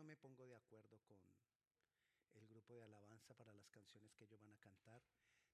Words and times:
me 0.00 0.16
pongo 0.16 0.46
de 0.46 0.56
acuerdo 0.56 0.98
con 1.00 1.18
el 2.34 2.46
grupo 2.48 2.74
de 2.74 2.84
alabanza 2.84 3.34
para 3.34 3.52
las 3.52 3.68
canciones 3.68 4.14
que 4.14 4.24
ellos 4.24 4.40
van 4.40 4.54
a 4.54 4.58
cantar, 4.60 5.02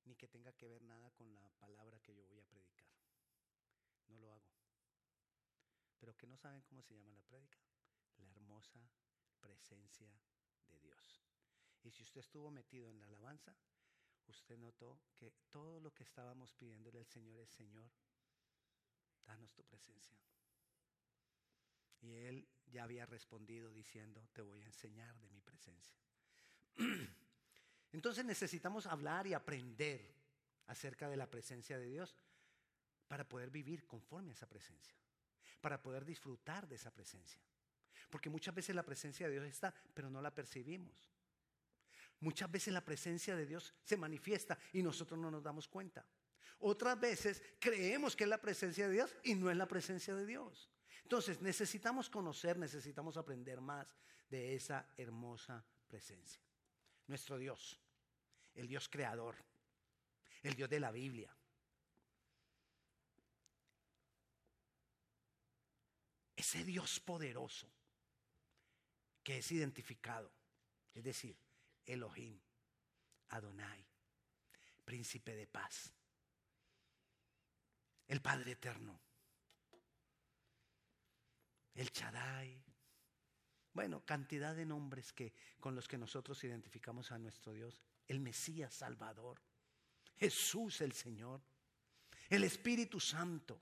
ni 0.05 0.15
que 0.15 0.29
tenga 0.29 0.53
que 0.53 0.69
ver 0.69 0.83
nada 0.83 1.11
con 1.11 1.33
la 1.35 1.49
palabra 1.59 2.01
que 2.01 2.15
yo 2.15 2.25
voy 2.27 2.39
a 2.39 2.47
predicar. 2.47 2.89
No 4.07 4.19
lo 4.19 4.33
hago. 4.33 4.51
Pero 5.99 6.17
que 6.17 6.27
no 6.27 6.37
saben 6.37 6.63
cómo 6.63 6.83
se 6.83 6.95
llama 6.95 7.13
la 7.13 7.23
prédica. 7.23 7.59
La 8.19 8.31
hermosa 8.31 8.89
presencia 9.41 10.11
de 10.67 10.79
Dios. 10.81 11.23
Y 11.83 11.91
si 11.91 12.03
usted 12.03 12.21
estuvo 12.21 12.51
metido 12.51 12.91
en 12.91 13.01
la 13.01 13.07
alabanza, 13.07 13.57
usted 14.27 14.57
notó 14.59 15.01
que 15.15 15.33
todo 15.51 15.81
lo 15.81 15.93
que 15.93 16.05
estábamos 16.05 16.55
pidiéndole 16.55 16.99
al 16.99 17.07
Señor 17.07 17.41
es, 17.41 17.51
Señor, 17.51 17.91
danos 19.27 19.53
tu 19.53 19.65
presencia. 19.65 20.19
Y 22.01 22.15
él 22.15 22.49
ya 22.71 22.85
había 22.85 23.07
respondido 23.07 23.73
diciendo, 23.73 24.29
te 24.33 24.43
voy 24.43 24.63
a 24.63 24.67
enseñar 24.67 25.19
de 25.21 25.29
mi 25.29 25.41
presencia. 25.41 25.97
Entonces 27.93 28.25
necesitamos 28.25 28.87
hablar 28.87 29.27
y 29.27 29.35
aprender 29.35 30.15
acerca 30.67 31.09
de 31.09 31.17
la 31.17 31.31
presencia 31.31 31.79
de 31.79 31.87
Dios 31.87 32.15
para 33.07 33.29
poder 33.29 33.51
vivir 33.51 33.87
conforme 33.87 34.31
a 34.31 34.35
esa 34.35 34.49
presencia, 34.49 34.95
para 35.61 35.83
poder 35.83 36.05
disfrutar 36.05 36.69
de 36.69 36.77
esa 36.77 36.91
presencia. 36.91 37.41
Porque 38.11 38.31
muchas 38.31 38.55
veces 38.55 38.75
la 38.75 38.83
presencia 38.83 39.27
de 39.27 39.33
Dios 39.33 39.47
está, 39.47 39.75
pero 39.95 40.11
no 40.11 40.21
la 40.21 40.35
percibimos. 40.35 41.11
Muchas 42.21 42.51
veces 42.51 42.73
la 42.73 42.85
presencia 42.85 43.37
de 43.37 43.47
Dios 43.47 43.75
se 43.83 43.97
manifiesta 43.97 44.59
y 44.73 44.83
nosotros 44.83 45.19
no 45.19 45.31
nos 45.31 45.43
damos 45.43 45.69
cuenta. 45.69 46.05
Otras 46.61 46.99
veces 46.99 47.43
creemos 47.59 48.17
que 48.17 48.25
es 48.25 48.31
la 48.31 48.41
presencia 48.41 48.89
de 48.89 48.95
Dios 48.95 49.17
y 49.23 49.35
no 49.35 49.51
es 49.51 49.57
la 49.57 49.69
presencia 49.69 50.15
de 50.15 50.27
Dios. 50.27 50.69
Entonces 51.09 51.41
necesitamos 51.41 52.11
conocer, 52.11 52.59
necesitamos 52.59 53.17
aprender 53.17 53.63
más 53.63 53.97
de 54.29 54.55
esa 54.55 54.87
hermosa 54.95 55.65
presencia. 55.89 56.43
Nuestro 57.07 57.39
Dios, 57.39 57.81
el 58.55 58.69
Dios 58.69 58.91
creador, 58.91 59.35
el 60.43 60.55
Dios 60.55 60.69
de 60.69 60.81
la 60.81 60.91
Biblia. 60.91 61.35
Ese 66.37 66.63
Dios 66.63 67.01
poderoso 67.01 67.73
que 69.25 69.39
es 69.39 69.51
identificado, 69.51 70.31
es 70.93 71.05
decir, 71.05 71.39
Elohim, 71.87 72.39
Adonai, 73.31 73.83
príncipe 74.85 75.35
de 75.35 75.47
paz, 75.47 75.91
el 78.09 78.21
Padre 78.21 78.53
eterno, 78.53 79.08
el 81.79 81.93
Chadai. 81.93 82.61
Bueno, 83.73 84.05
cantidad 84.05 84.55
de 84.55 84.67
nombres 84.67 85.13
que, 85.13 85.33
con 85.61 85.77
los 85.77 85.87
que 85.87 85.97
nosotros 85.97 86.43
identificamos 86.43 87.13
a 87.13 87.19
nuestro 87.19 87.53
Dios. 87.53 87.81
El 88.09 88.19
Mesías 88.19 88.75
Salvador, 88.75 89.41
Jesús 90.17 90.81
el 90.81 90.93
Señor, 90.93 91.41
el 92.29 92.43
Espíritu 92.43 92.99
Santo. 92.99 93.61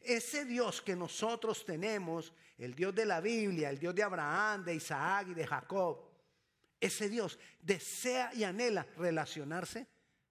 Ese 0.00 0.44
Dios 0.44 0.82
que 0.82 0.94
nosotros 0.94 1.64
tenemos, 1.64 2.34
el 2.58 2.74
Dios 2.74 2.94
de 2.94 3.06
la 3.06 3.20
Biblia, 3.20 3.70
el 3.70 3.78
Dios 3.78 3.94
de 3.94 4.02
Abraham, 4.02 4.64
de 4.64 4.74
Isaac 4.74 5.28
y 5.30 5.34
de 5.34 5.46
Jacob, 5.46 6.04
ese 6.78 7.08
Dios 7.08 7.38
desea 7.62 8.34
y 8.34 8.44
anhela 8.44 8.86
relacionarse 8.96 9.86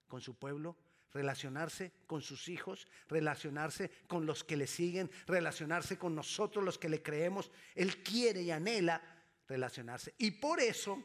con 0.08 0.22
su 0.22 0.36
pueblo, 0.36 0.78
relacionarse 1.16 1.94
con 2.08 2.22
sus 2.22 2.50
hijos, 2.50 2.90
relacionarse 3.08 3.90
con 4.06 4.26
los 4.26 4.44
que 4.44 4.58
le 4.58 4.68
siguen, 4.68 5.10
relacionarse 5.26 5.98
con 5.98 6.14
nosotros 6.14 6.64
los 6.64 6.78
que 6.78 6.90
le 6.90 7.02
creemos. 7.02 7.50
Él 7.74 8.04
quiere 8.04 8.42
y 8.42 8.52
anhela 8.52 9.02
relacionarse. 9.48 10.14
Y 10.18 10.32
por 10.32 10.60
eso 10.60 11.02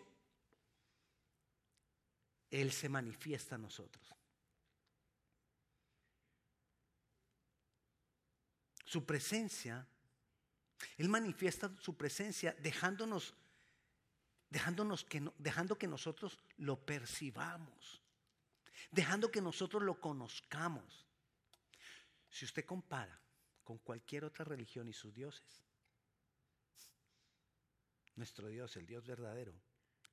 Él 2.51 2.73
se 2.73 2.89
manifiesta 2.89 3.55
a 3.55 3.59
nosotros. 3.59 4.05
Su 8.85 9.07
presencia, 9.07 9.87
Él 10.99 11.09
manifiesta 11.09 11.71
su 11.79 11.97
presencia 11.97 12.53
dejándonos 12.59 13.33
dejándonos 14.49 15.05
que, 15.05 15.23
dejando 15.39 15.79
que 15.79 15.87
nosotros 15.87 16.37
lo 16.57 16.85
percibamos, 16.85 18.03
dejando 18.91 19.31
que 19.31 19.41
nosotros 19.41 19.83
lo 19.83 20.01
conozcamos. 20.01 21.07
Si 22.29 22.45
usted 22.45 22.65
compara 22.65 23.21
con 23.65 23.79
cualquier 23.79 24.25
otra 24.25 24.45
religión 24.45 24.89
y 24.89 24.93
sus 24.93 25.15
dioses, 25.15 25.63
nuestro 28.17 28.49
Dios, 28.49 28.77
el 28.77 28.87
Dios 28.87 29.07
verdadero, 29.07 29.55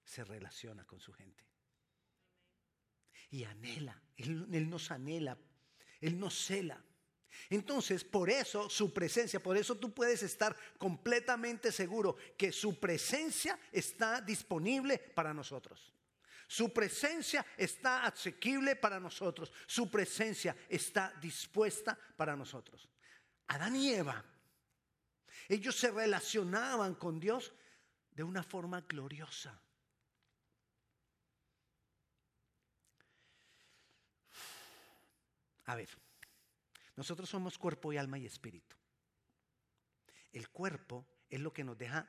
se 0.04 0.24
relaciona 0.24 0.86
con 0.86 1.00
su 1.00 1.12
gente. 1.14 1.44
Y 3.30 3.44
anhela, 3.44 4.02
Él, 4.16 4.70
nos 4.70 4.92
anhela, 4.92 5.38
Él 6.00 6.18
nos 6.18 6.34
cela. 6.34 6.82
Entonces, 7.50 8.04
por 8.04 8.30
eso 8.30 8.70
su 8.70 8.94
presencia, 8.94 9.44
por 9.44 9.58
eso 9.58 9.76
tú 9.76 9.94
puedes 9.94 10.24
estar 10.24 10.56
completamente 10.78 11.72
seguro 11.72 12.16
que 12.38 12.52
su 12.52 12.80
presencia 12.80 13.60
está 13.72 14.22
disponible 14.22 14.98
para 14.98 15.34
nosotros. 15.34 15.94
Su 16.48 16.72
presencia 16.74 17.46
está 17.58 18.06
asequible 18.06 18.78
para 18.78 19.00
nosotros. 19.00 19.52
Su 19.66 19.92
presencia 19.92 20.56
está 20.70 21.14
dispuesta 21.22 21.98
para 22.16 22.36
nosotros. 22.36 22.88
Adán 23.48 23.76
y 23.76 23.94
Eva, 23.94 24.24
ellos 25.50 25.76
se 25.76 25.92
relacionaban 25.92 26.96
con 26.96 27.20
Dios 27.20 27.54
de 28.12 28.24
una 28.24 28.44
forma 28.44 28.82
gloriosa. 28.82 29.62
A 35.66 35.76
ver, 35.76 35.90
nosotros 36.96 37.30
somos 37.30 37.58
cuerpo 37.58 37.92
y 37.92 37.98
alma 37.98 38.18
y 38.18 38.26
espíritu. 38.26 38.76
El 40.32 40.50
cuerpo 40.50 41.06
es 41.30 41.42
lo 41.42 41.52
que 41.52 41.66
nos 41.66 41.78
deja 41.78 42.08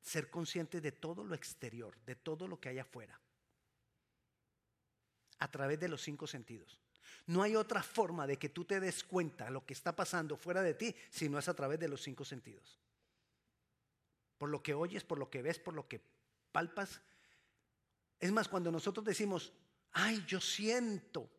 ser 0.00 0.30
conscientes 0.30 0.82
de 0.82 0.92
todo 0.92 1.24
lo 1.24 1.34
exterior, 1.34 1.98
de 2.04 2.14
todo 2.14 2.46
lo 2.46 2.60
que 2.60 2.68
hay 2.68 2.78
afuera, 2.78 3.18
a 5.38 5.50
través 5.50 5.78
de 5.78 5.88
los 5.88 6.02
cinco 6.02 6.26
sentidos. 6.26 6.80
No 7.26 7.42
hay 7.42 7.56
otra 7.56 7.82
forma 7.82 8.26
de 8.26 8.38
que 8.38 8.48
tú 8.48 8.64
te 8.64 8.80
des 8.80 9.04
cuenta 9.04 9.46
de 9.46 9.50
lo 9.50 9.64
que 9.64 9.74
está 9.74 9.94
pasando 9.94 10.36
fuera 10.36 10.62
de 10.62 10.74
ti 10.74 10.94
si 11.10 11.28
no 11.28 11.38
es 11.38 11.48
a 11.48 11.54
través 11.54 11.78
de 11.78 11.88
los 11.88 12.02
cinco 12.02 12.24
sentidos. 12.24 12.78
Por 14.38 14.48
lo 14.48 14.62
que 14.62 14.74
oyes, 14.74 15.04
por 15.04 15.18
lo 15.18 15.28
que 15.28 15.42
ves, 15.42 15.58
por 15.58 15.74
lo 15.74 15.86
que 15.88 16.00
palpas. 16.52 17.00
Es 18.18 18.32
más, 18.32 18.48
cuando 18.48 18.70
nosotros 18.70 19.04
decimos, 19.04 19.52
ay, 19.92 20.24
yo 20.26 20.40
siento, 20.40 21.30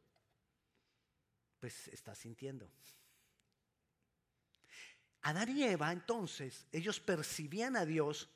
pues 1.59 1.87
está 1.87 2.13
sintiendo. 2.13 2.69
Adán 5.21 5.57
y 5.57 5.63
Eva 5.63 5.91
entonces, 5.91 6.67
ellos 6.71 6.99
percibían 6.99 7.75
a 7.75 7.85
Dios 7.85 8.29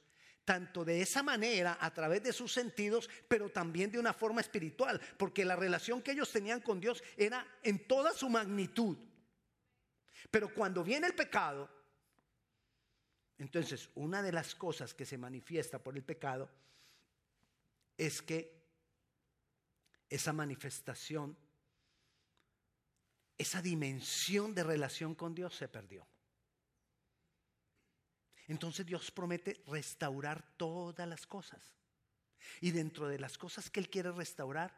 tanto 0.46 0.84
de 0.84 1.02
esa 1.02 1.24
manera, 1.24 1.78
a 1.80 1.94
través 1.94 2.24
de 2.24 2.34
sus 2.34 2.52
sentidos, 2.52 3.10
pero 3.28 3.50
también 3.50 3.92
de 3.92 4.00
una 4.00 4.14
forma 4.14 4.42
espiritual, 4.42 5.00
porque 5.18 5.46
la 5.46 5.56
relación 5.56 6.02
que 6.02 6.12
ellos 6.12 6.32
tenían 6.32 6.62
con 6.62 6.80
Dios 6.80 7.04
era 7.18 7.46
en 7.64 7.88
toda 7.88 8.14
su 8.14 8.30
magnitud. 8.30 8.98
Pero 10.30 10.54
cuando 10.54 10.84
viene 10.84 11.08
el 11.08 11.16
pecado, 11.16 11.70
entonces 13.38 13.90
una 13.96 14.22
de 14.22 14.32
las 14.32 14.56
cosas 14.56 14.94
que 14.94 15.06
se 15.06 15.18
manifiesta 15.18 15.80
por 15.80 15.96
el 15.96 16.04
pecado 16.04 16.50
es 17.98 18.22
que 18.22 18.64
esa 20.10 20.34
manifestación 20.34 21.38
esa 23.38 23.62
dimensión 23.62 24.54
de 24.54 24.64
relación 24.64 25.16
con 25.16 25.34
Dios 25.34 25.56
se 25.56 25.68
perdió. 25.68 26.08
Entonces 28.48 28.86
Dios 28.86 29.12
promete 29.12 29.62
restaurar 29.68 30.44
todas 30.58 31.08
las 31.08 31.26
cosas. 31.26 31.62
Y 32.62 32.72
dentro 32.72 33.08
de 33.08 33.20
las 33.20 33.38
cosas 33.38 33.70
que 33.70 33.80
Él 33.80 33.90
quiere 33.90 34.12
restaurar, 34.12 34.74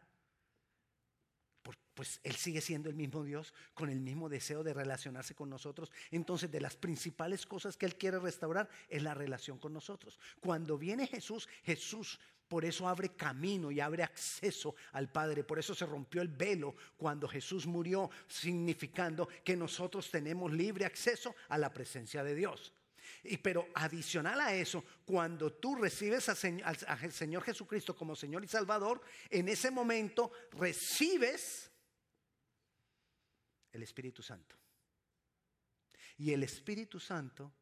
pues 1.96 2.20
Él 2.24 2.36
sigue 2.36 2.62
siendo 2.62 2.90
el 2.90 2.96
mismo 2.96 3.24
Dios 3.24 3.54
con 3.74 3.90
el 3.90 4.02
mismo 4.02 4.30
deseo 4.30 4.64
de 4.64 4.74
relacionarse 4.74 5.34
con 5.34 5.50
nosotros. 5.50 5.92
Entonces, 6.12 6.52
de 6.52 6.60
las 6.60 6.76
principales 6.76 7.46
cosas 7.46 7.78
que 7.78 7.86
Él 7.86 7.96
quiere 7.96 8.20
restaurar 8.20 8.70
es 8.90 9.02
la 9.02 9.14
relación 9.14 9.58
con 9.58 9.74
nosotros. 9.74 10.20
Cuando 10.42 10.78
viene 10.78 11.08
Jesús, 11.08 11.48
Jesús 11.64 12.20
por 12.48 12.64
eso 12.64 12.88
abre 12.88 13.10
camino 13.10 13.72
y 13.72 13.80
abre 13.80 14.04
acceso 14.04 14.76
al 14.92 15.12
Padre. 15.12 15.44
Por 15.44 15.58
eso 15.58 15.74
se 15.74 15.86
rompió 15.86 16.22
el 16.22 16.28
velo 16.28 16.76
cuando 16.98 17.28
Jesús 17.28 17.66
murió, 17.66 18.12
significando 18.28 19.28
que 19.44 19.56
nosotros 19.56 20.12
tenemos 20.12 20.52
libre 20.52 20.86
acceso 20.86 21.34
a 21.50 21.58
la 21.58 21.74
presencia 21.74 22.24
de 22.24 22.36
Dios. 22.36 22.72
Y 23.24 23.38
pero 23.38 23.70
adicional 23.74 24.40
a 24.42 24.54
eso, 24.54 24.84
cuando 25.06 25.54
tú 25.54 25.76
recibes 25.76 26.28
al 26.30 27.12
Señor 27.12 27.44
Jesucristo 27.44 27.96
como 27.96 28.16
Señor 28.16 28.44
y 28.44 28.48
Salvador, 28.48 29.02
en 29.30 29.50
ese 29.50 29.72
momento 29.72 30.32
recibes 30.52 31.72
el 33.72 33.84
Espíritu 33.84 34.22
Santo. 34.22 34.56
Y 36.18 36.32
el 36.32 36.44
Espíritu 36.44 37.00
Santo 37.00 37.54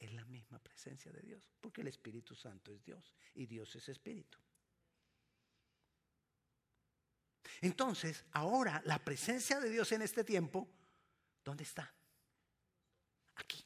Es 0.00 0.12
la 0.14 0.24
misma 0.24 0.58
presencia 0.58 1.12
de 1.12 1.20
Dios, 1.20 1.46
porque 1.60 1.82
el 1.82 1.88
Espíritu 1.88 2.34
Santo 2.34 2.72
es 2.72 2.82
Dios 2.82 3.14
y 3.34 3.44
Dios 3.44 3.76
es 3.76 3.86
Espíritu. 3.90 4.38
Entonces, 7.60 8.24
ahora 8.32 8.80
la 8.86 8.98
presencia 9.04 9.60
de 9.60 9.68
Dios 9.68 9.92
en 9.92 10.00
este 10.00 10.24
tiempo, 10.24 10.66
¿dónde 11.44 11.64
está? 11.64 11.94
Aquí. 13.34 13.62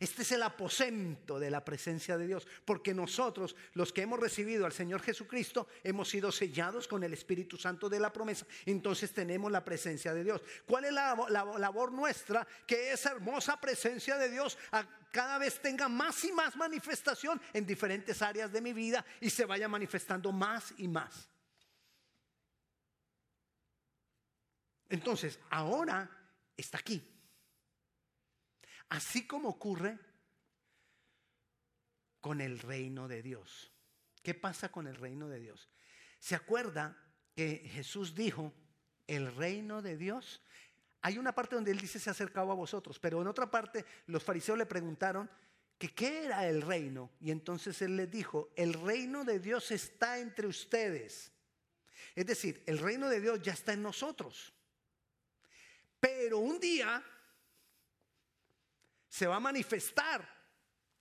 Este 0.00 0.22
es 0.22 0.32
el 0.32 0.42
aposento 0.42 1.38
de 1.38 1.50
la 1.50 1.62
presencia 1.62 2.16
de 2.16 2.26
Dios, 2.26 2.48
porque 2.64 2.94
nosotros, 2.94 3.54
los 3.74 3.92
que 3.92 4.00
hemos 4.00 4.18
recibido 4.18 4.64
al 4.64 4.72
Señor 4.72 5.02
Jesucristo, 5.02 5.68
hemos 5.84 6.08
sido 6.08 6.32
sellados 6.32 6.88
con 6.88 7.04
el 7.04 7.12
Espíritu 7.12 7.58
Santo 7.58 7.86
de 7.90 8.00
la 8.00 8.10
promesa. 8.10 8.46
Entonces 8.64 9.12
tenemos 9.12 9.52
la 9.52 9.62
presencia 9.62 10.14
de 10.14 10.24
Dios. 10.24 10.40
¿Cuál 10.64 10.86
es 10.86 10.92
la, 10.94 11.14
labor 11.58 11.92
nuestra? 11.92 12.48
Que 12.66 12.92
esa 12.92 13.10
hermosa 13.10 13.60
presencia 13.60 14.16
de 14.16 14.30
Dios 14.30 14.56
cada 15.12 15.36
vez 15.36 15.60
tenga 15.60 15.86
más 15.86 16.24
y 16.24 16.32
más 16.32 16.56
manifestación 16.56 17.38
en 17.52 17.66
diferentes 17.66 18.22
áreas 18.22 18.50
de 18.50 18.62
mi 18.62 18.72
vida 18.72 19.04
y 19.20 19.28
se 19.28 19.44
vaya 19.44 19.68
manifestando 19.68 20.32
más 20.32 20.72
y 20.78 20.88
más. 20.88 21.28
Entonces, 24.88 25.38
ahora 25.50 26.10
está 26.56 26.78
aquí. 26.78 27.19
Así 28.90 29.26
como 29.26 29.48
ocurre 29.48 29.98
con 32.20 32.40
el 32.40 32.58
reino 32.58 33.08
de 33.08 33.22
Dios. 33.22 33.72
¿Qué 34.22 34.34
pasa 34.34 34.70
con 34.70 34.86
el 34.86 34.96
reino 34.96 35.28
de 35.28 35.40
Dios? 35.40 35.68
¿Se 36.18 36.34
acuerda 36.34 36.96
que 37.34 37.68
Jesús 37.72 38.14
dijo, 38.14 38.52
el 39.06 39.34
reino 39.34 39.80
de 39.80 39.96
Dios? 39.96 40.42
Hay 41.02 41.18
una 41.18 41.34
parte 41.34 41.54
donde 41.54 41.70
él 41.70 41.78
dice 41.78 41.98
se 41.98 42.10
ha 42.10 42.12
acercado 42.12 42.50
a 42.50 42.56
vosotros, 42.56 42.98
pero 42.98 43.22
en 43.22 43.28
otra 43.28 43.50
parte 43.50 43.86
los 44.06 44.22
fariseos 44.22 44.58
le 44.58 44.66
preguntaron 44.66 45.30
que 45.78 45.94
qué 45.94 46.24
era 46.24 46.46
el 46.46 46.60
reino. 46.60 47.10
Y 47.20 47.30
entonces 47.30 47.80
él 47.80 47.96
les 47.96 48.10
dijo, 48.10 48.52
el 48.56 48.74
reino 48.74 49.24
de 49.24 49.38
Dios 49.38 49.70
está 49.70 50.18
entre 50.18 50.46
ustedes. 50.46 51.32
Es 52.14 52.26
decir, 52.26 52.62
el 52.66 52.78
reino 52.78 53.08
de 53.08 53.20
Dios 53.20 53.40
ya 53.40 53.52
está 53.52 53.72
en 53.72 53.82
nosotros. 53.82 54.52
Pero 56.00 56.38
un 56.38 56.58
día 56.58 57.02
se 59.10 59.26
va 59.26 59.36
a 59.36 59.40
manifestar 59.40 60.26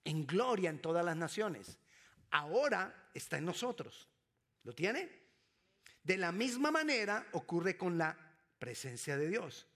en 0.04 0.26
gloria 0.26 0.72
en 0.72 0.82
todas 0.82 1.06
las 1.06 1.16
naciones. 1.16 1.78
Ahora 2.32 3.10
está 3.14 3.38
en 3.38 3.46
nosotros. 3.46 4.10
¿Lo 4.64 4.74
tiene? 4.74 5.28
De 6.04 6.18
la 6.18 6.32
misma 6.32 6.72
manera 6.72 7.28
ocurre 7.34 7.78
con 7.78 7.98
la 8.00 8.18
presencia 8.58 9.16
de 9.16 9.30
Dios. 9.30 9.68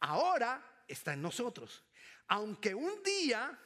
Ahora 0.00 0.84
está 0.88 1.12
en 1.12 1.20
nosotros. 1.20 1.84
Aunque 2.28 2.74
un 2.74 3.02
día 3.02 3.58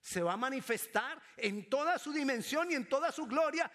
se 0.00 0.20
va 0.20 0.32
a 0.32 0.36
manifestar 0.36 1.22
en 1.36 1.70
toda 1.70 1.98
su 1.98 2.12
dimensión 2.12 2.72
y 2.72 2.74
en 2.74 2.88
toda 2.88 3.12
su 3.12 3.24
gloria 3.26 3.70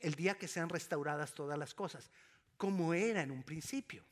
el 0.00 0.14
día 0.16 0.36
que 0.36 0.48
sean 0.48 0.68
restauradas 0.68 1.34
todas 1.34 1.56
las 1.56 1.72
cosas, 1.72 2.10
como 2.56 2.92
era 2.92 3.22
en 3.22 3.30
un 3.30 3.44
principio. 3.44 4.04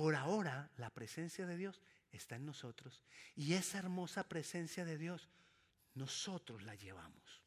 Por 0.00 0.16
ahora 0.16 0.70
la 0.78 0.88
presencia 0.88 1.44
de 1.44 1.58
Dios 1.58 1.82
está 2.10 2.36
en 2.36 2.46
nosotros 2.46 3.02
y 3.36 3.52
esa 3.52 3.76
hermosa 3.80 4.26
presencia 4.26 4.86
de 4.86 4.96
Dios 4.96 5.28
nosotros 5.92 6.62
la 6.62 6.74
llevamos. 6.74 7.42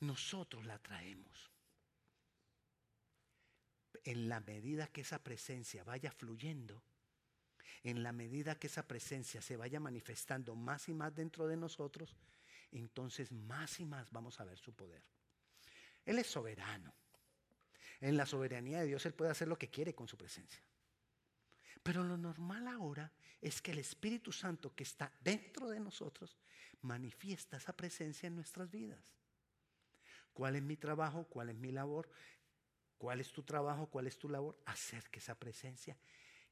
Nosotros 0.00 0.66
la 0.66 0.78
traemos. 0.78 1.50
En 4.04 4.28
la 4.28 4.40
medida 4.40 4.88
que 4.88 5.00
esa 5.00 5.24
presencia 5.24 5.82
vaya 5.84 6.12
fluyendo, 6.12 6.82
en 7.82 8.02
la 8.02 8.12
medida 8.12 8.58
que 8.58 8.66
esa 8.66 8.86
presencia 8.86 9.40
se 9.40 9.56
vaya 9.56 9.80
manifestando 9.80 10.54
más 10.54 10.90
y 10.90 10.92
más 10.92 11.14
dentro 11.14 11.46
de 11.46 11.56
nosotros, 11.56 12.14
entonces 12.72 13.32
más 13.32 13.80
y 13.80 13.86
más 13.86 14.06
vamos 14.10 14.38
a 14.38 14.44
ver 14.44 14.58
su 14.58 14.74
poder. 14.74 15.02
Él 16.04 16.18
es 16.18 16.26
soberano. 16.26 16.92
En 18.02 18.18
la 18.18 18.26
soberanía 18.26 18.80
de 18.80 18.88
Dios 18.88 19.06
Él 19.06 19.14
puede 19.14 19.30
hacer 19.30 19.48
lo 19.48 19.56
que 19.56 19.70
quiere 19.70 19.94
con 19.94 20.06
su 20.06 20.18
presencia. 20.18 20.62
Pero 21.82 22.04
lo 22.04 22.16
normal 22.16 22.68
ahora 22.68 23.10
es 23.40 23.60
que 23.60 23.72
el 23.72 23.78
Espíritu 23.78 24.30
Santo 24.32 24.74
que 24.74 24.84
está 24.84 25.12
dentro 25.20 25.68
de 25.68 25.80
nosotros 25.80 26.36
manifiesta 26.82 27.56
esa 27.56 27.76
presencia 27.76 28.26
en 28.26 28.36
nuestras 28.36 28.70
vidas. 28.70 29.12
¿Cuál 30.32 30.56
es 30.56 30.62
mi 30.62 30.76
trabajo? 30.76 31.24
¿Cuál 31.24 31.50
es 31.50 31.56
mi 31.56 31.72
labor? 31.72 32.08
¿Cuál 32.98 33.20
es 33.20 33.32
tu 33.32 33.42
trabajo? 33.42 33.88
¿Cuál 33.88 34.06
es 34.06 34.16
tu 34.16 34.28
labor? 34.28 34.56
Hacer 34.66 35.10
que 35.10 35.18
esa 35.18 35.34
presencia 35.34 35.96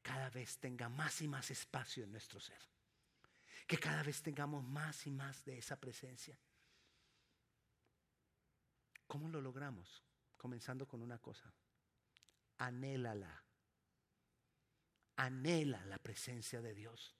cada 0.03 0.31
vez 0.31 0.59
tenga 0.59 0.88
más 0.88 1.23
y 1.23 1.29
más 1.29 1.50
espacio 1.50 2.05
en 2.05 2.12
nuestro 2.12 2.41
ser. 2.41 2.61
Que 3.67 3.79
cada 3.79 4.03
vez 4.03 4.23
tengamos 4.23 4.65
más 4.65 5.06
y 5.06 5.11
más 5.12 5.44
de 5.44 5.59
esa 5.59 5.79
presencia. 5.79 6.37
¿Cómo 9.06 9.29
lo 9.29 9.41
logramos? 9.41 10.03
Comenzando 10.37 10.88
con 10.88 11.03
una 11.03 11.19
cosa. 11.19 11.53
Anhélala 12.59 13.44
anhela 15.21 15.85
la 15.85 15.99
presencia 15.99 16.63
de 16.63 16.75
Dios. 16.75 17.15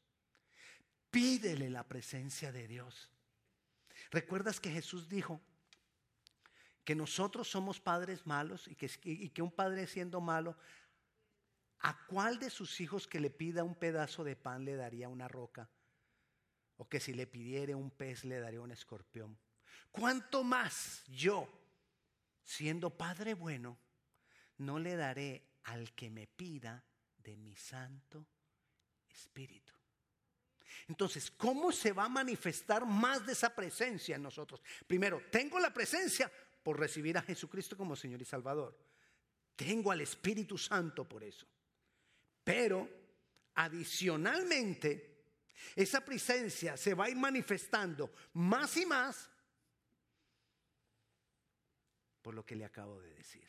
Pídele 1.11 1.69
la 1.69 1.87
presencia 1.87 2.50
de 2.50 2.67
Dios. 2.67 3.11
¿Recuerdas 4.11 4.58
que 4.58 4.70
Jesús 4.70 5.08
dijo 5.08 5.41
que 6.85 6.94
nosotros 6.94 7.49
somos 7.49 7.79
padres 7.79 8.26
malos 8.26 8.69
y 8.69 8.75
que, 8.75 9.43
un 9.43 9.52
padre 9.52 9.87
siendo 9.87 10.20
malo, 10.20 10.56
¿a 11.81 12.06
cuál 12.06 12.38
de 12.38 12.49
sus 12.49 12.81
hijos 12.81 13.06
que 13.06 13.20
le 13.20 13.29
pida 13.29 13.64
un 13.64 13.75
pedazo 13.75 14.25
de 14.25 14.35
pan 14.35 14.64
le 14.64 14.76
daría 14.76 15.08
una 15.08 15.29
roca? 15.29 15.69
O 16.79 16.88
que 16.88 17.00
si 17.00 17.12
le 17.12 17.26
pidiere 17.26 17.75
un 17.75 17.91
pez 17.91 18.25
le 18.25 18.41
daría 18.41 18.62
un 18.62 18.73
escorpión. 18.73 19.38
¿Cuánto 19.91 20.43
más 20.43 21.05
yo, 21.06 21.52
siendo 22.44 22.97
padre 22.97 23.35
bueno, 23.35 23.79
no 24.56 24.79
le 24.79 24.97
daré 24.97 25.50
al 25.64 25.93
que 25.93 26.08
me 26.08 26.26
pida 26.26 26.82
de 27.22 27.37
mi 27.37 27.55
Santo 27.55 28.26
Espíritu. 29.08 29.72
Entonces, 30.88 31.31
¿cómo 31.31 31.70
se 31.72 31.93
va 31.93 32.05
a 32.05 32.08
manifestar 32.08 32.84
más 32.87 33.25
de 33.25 33.32
esa 33.32 33.55
presencia 33.55 34.16
en 34.16 34.23
nosotros? 34.23 34.61
Primero, 34.87 35.23
tengo 35.30 35.59
la 35.59 35.73
presencia 35.73 36.30
por 36.62 36.78
recibir 36.78 37.16
a 37.16 37.23
Jesucristo 37.23 37.76
como 37.76 37.97
Señor 37.97 38.21
y 38.23 38.25
Salvador. 38.25 38.76
Tengo 39.54 39.92
al 39.92 40.00
Espíritu 40.00 40.56
Santo 40.59 41.09
por 41.09 41.23
eso. 41.23 41.47
Pero, 42.42 42.88
adicionalmente, 43.54 45.25
esa 45.76 46.04
presencia 46.04 46.76
se 46.76 46.94
va 46.94 47.04
a 47.04 47.11
ir 47.11 47.16
manifestando 47.16 48.12
más 48.35 48.76
y 48.76 48.87
más 48.87 49.30
por 52.23 52.35
lo 52.35 52.44
que 52.44 52.56
le 52.56 52.64
acabo 52.64 53.00
de 53.00 53.14
decir. 53.14 53.49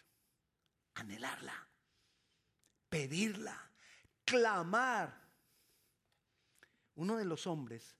Anhelarla 0.95 1.71
pedirla, 2.91 3.70
clamar. 4.25 5.19
Uno 6.95 7.17
de 7.17 7.25
los 7.25 7.47
hombres 7.47 7.95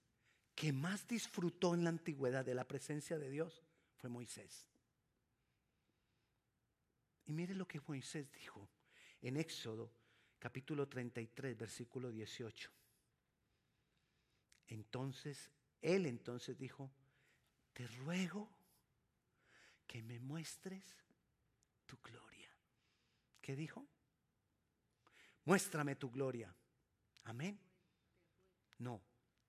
que 0.56 0.74
más 0.74 1.08
disfrutó 1.08 1.74
en 1.74 1.84
la 1.84 1.90
antigüedad 1.90 2.46
de 2.46 2.56
la 2.56 2.68
presencia 2.68 3.18
de 3.18 3.30
Dios 3.30 3.64
fue 3.98 4.10
Moisés. 4.10 4.68
Y 7.26 7.34
mire 7.34 7.56
lo 7.56 7.68
que 7.68 7.82
Moisés 7.88 8.32
dijo 8.32 8.70
en 9.22 9.38
Éxodo 9.38 9.92
capítulo 10.40 10.88
33, 10.88 11.58
versículo 11.58 12.12
18. 12.12 12.72
Entonces, 14.68 15.52
él 15.82 16.06
entonces 16.06 16.58
dijo, 16.58 16.92
te 17.74 17.86
ruego 17.88 18.50
que 19.86 20.02
me 20.02 20.20
muestres 20.20 20.84
tu 21.86 21.98
gloria. 22.02 22.50
¿Qué 23.42 23.56
dijo? 23.56 23.88
Muéstrame 25.46 25.96
tu 25.96 26.10
gloria. 26.12 26.54
Amén. 27.24 27.60
No, 28.80 29.02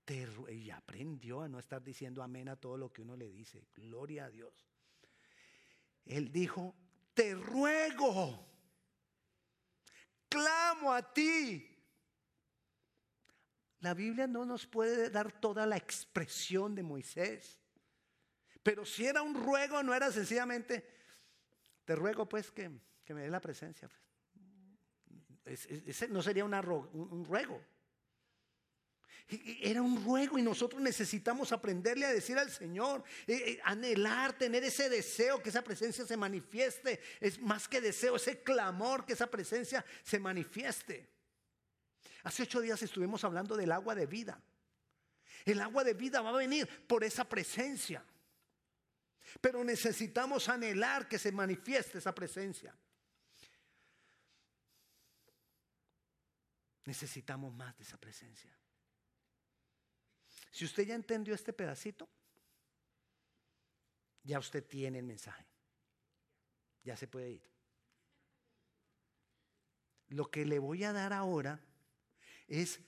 te, 0.05 0.29
y 0.51 0.71
aprendió 0.71 1.43
a 1.43 1.49
no 1.49 1.59
estar 1.59 1.83
diciendo 1.83 2.23
amén 2.23 2.49
a 2.49 2.57
todo 2.57 2.77
lo 2.77 2.93
que 2.93 3.03
uno 3.03 3.17
le 3.17 3.31
dice. 3.31 3.67
Gloria 3.75 4.27
a 4.27 4.31
Dios. 4.31 4.67
Él 6.05 6.33
dijo, 6.33 6.75
te 7.15 7.35
ruego, 7.35 8.47
clamo 10.29 10.93
a 10.93 11.13
ti. 11.13 11.69
La 13.81 13.95
Biblia 13.95 14.27
no 14.27 14.45
nos 14.45 14.67
puede 14.67 15.11
dar 15.11 15.41
toda 15.41 15.67
la 15.67 15.77
expresión 15.77 16.75
de 16.75 16.83
Moisés. 16.83 17.59
Pero 18.63 18.85
si 18.85 19.07
era 19.07 19.23
un 19.23 19.35
ruego, 19.35 19.83
no 19.83 19.93
era 19.93 20.13
sencillamente, 20.13 20.89
te 21.85 21.97
ruego 21.97 22.29
pues 22.29 22.51
que, 22.51 22.71
que 23.05 23.15
me 23.15 23.23
dé 23.23 23.31
la 23.31 23.41
presencia. 23.41 23.89
Pues. 23.89 24.02
Ese 25.45 26.09
no 26.09 26.23
sería 26.23 26.45
un 26.45 27.25
ruego. 27.25 27.61
Era 29.29 29.81
un 29.81 30.05
ruego 30.05 30.39
y 30.39 30.43
nosotros 30.43 30.81
necesitamos 30.83 31.53
aprenderle 31.53 32.07
a 32.07 32.13
decir 32.13 32.39
al 32.39 32.51
Señor, 32.51 33.03
eh, 33.27 33.59
anhelar, 33.65 34.37
tener 34.37 34.63
ese 34.65 34.91
deseo 34.91 35.43
que 35.43 35.49
esa 35.49 35.63
presencia 35.63 36.05
se 36.05 36.17
manifieste. 36.17 37.01
Es 37.21 37.41
más 37.41 37.67
que 37.67 37.81
deseo, 37.81 38.17
ese 38.17 38.43
clamor 38.43 39.07
que 39.07 39.15
esa 39.15 39.29
presencia 39.29 39.85
se 40.03 40.19
manifieste. 40.19 41.09
Hace 42.25 42.43
ocho 42.43 42.61
días 42.61 42.83
estuvimos 42.83 43.25
hablando 43.25 43.57
del 43.57 43.73
agua 43.73 43.95
de 43.95 44.07
vida. 44.07 44.41
El 45.45 45.61
agua 45.61 45.83
de 45.83 45.95
vida 45.95 46.21
va 46.21 46.31
a 46.31 46.37
venir 46.37 46.69
por 46.87 47.03
esa 47.03 47.29
presencia. 47.29 48.05
Pero 49.41 49.65
necesitamos 49.65 50.49
anhelar 50.49 51.09
que 51.09 51.19
se 51.19 51.33
manifieste 51.33 51.99
esa 51.99 52.15
presencia. 52.15 52.75
Necesitamos 56.85 57.53
más 57.55 57.77
de 57.77 57.85
esa 57.85 57.97
presencia. 57.97 58.51
Si 60.51 60.65
usted 60.65 60.85
ya 60.85 60.95
entendió 60.95 61.35
este 61.35 61.53
pedacito, 61.53 62.09
ya 64.23 64.39
usted 64.39 64.65
tiene 64.65 64.99
el 64.99 65.07
mensaje. 65.07 65.47
Ya 66.85 66.97
se 66.97 67.07
puede 67.07 67.31
ir. 67.31 67.51
Lo 70.09 70.31
que 70.31 70.45
le 70.45 70.59
voy 70.59 70.85
a 70.85 70.93
dar 70.93 71.13
ahora 71.13 71.61
es 72.47 72.81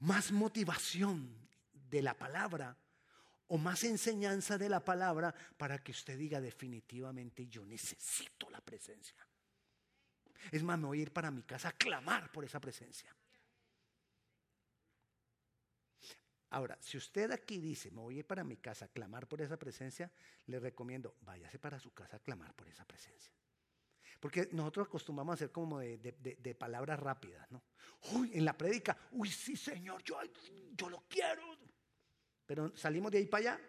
más 0.00 0.32
motivación 0.32 1.48
de 1.72 2.02
la 2.02 2.18
palabra 2.18 2.76
o 3.46 3.58
más 3.58 3.84
enseñanza 3.84 4.58
de 4.58 4.68
la 4.68 4.84
palabra 4.84 5.34
para 5.56 5.78
que 5.78 5.92
usted 5.92 6.18
diga 6.18 6.40
definitivamente 6.40 7.46
yo 7.46 7.64
necesito 7.64 8.50
la 8.50 8.60
presencia. 8.60 9.14
Es 10.50 10.62
más, 10.62 10.78
me 10.78 10.86
voy 10.86 10.98
a 11.00 11.02
ir 11.02 11.12
para 11.12 11.30
mi 11.30 11.42
casa 11.42 11.68
a 11.68 11.72
clamar 11.72 12.30
por 12.32 12.44
esa 12.44 12.60
presencia. 12.60 13.14
Ahora, 16.50 16.76
si 16.80 16.98
usted 16.98 17.30
aquí 17.30 17.58
dice, 17.60 17.90
me 17.90 18.00
voy 18.02 18.16
a 18.16 18.18
ir 18.18 18.26
para 18.26 18.44
mi 18.44 18.58
casa 18.58 18.84
a 18.84 18.88
clamar 18.88 19.26
por 19.26 19.40
esa 19.40 19.58
presencia, 19.58 20.10
le 20.46 20.60
recomiendo, 20.60 21.16
váyase 21.22 21.58
para 21.58 21.78
su 21.78 21.94
casa 21.94 22.18
a 22.18 22.20
clamar 22.20 22.54
por 22.54 22.68
esa 22.68 22.84
presencia. 22.84 23.32
Porque 24.20 24.50
nosotros 24.52 24.86
acostumbramos 24.86 25.32
a 25.32 25.34
hacer 25.34 25.50
como 25.50 25.78
de, 25.78 26.56
palabras 26.58 27.00
rápidas, 27.00 27.50
¿no? 27.50 27.62
Uy, 28.12 28.32
en 28.34 28.44
la 28.44 28.56
prédica, 28.56 28.96
uy, 29.12 29.30
sí, 29.30 29.56
Señor, 29.56 30.02
yo, 30.02 30.20
yo 30.76 30.90
lo 30.90 31.04
quiero. 31.08 31.42
Pero 32.44 32.76
salimos 32.76 33.10
de 33.12 33.18
ahí 33.18 33.26
para 33.26 33.54
allá 33.54 33.60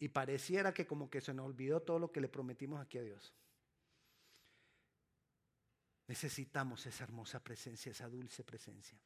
y 0.00 0.08
pareciera 0.08 0.74
que 0.74 0.86
como 0.86 1.08
que 1.08 1.20
se 1.20 1.32
nos 1.32 1.46
olvidó 1.46 1.80
todo 1.80 1.98
lo 1.98 2.10
que 2.10 2.20
le 2.20 2.28
prometimos 2.28 2.80
aquí 2.80 2.98
a 2.98 3.02
Dios. 3.02 3.32
Necesitamos 6.08 6.86
esa 6.86 7.04
hermosa 7.04 7.38
presencia, 7.44 7.92
esa 7.92 8.08
dulce 8.08 8.42
presencia. 8.42 8.98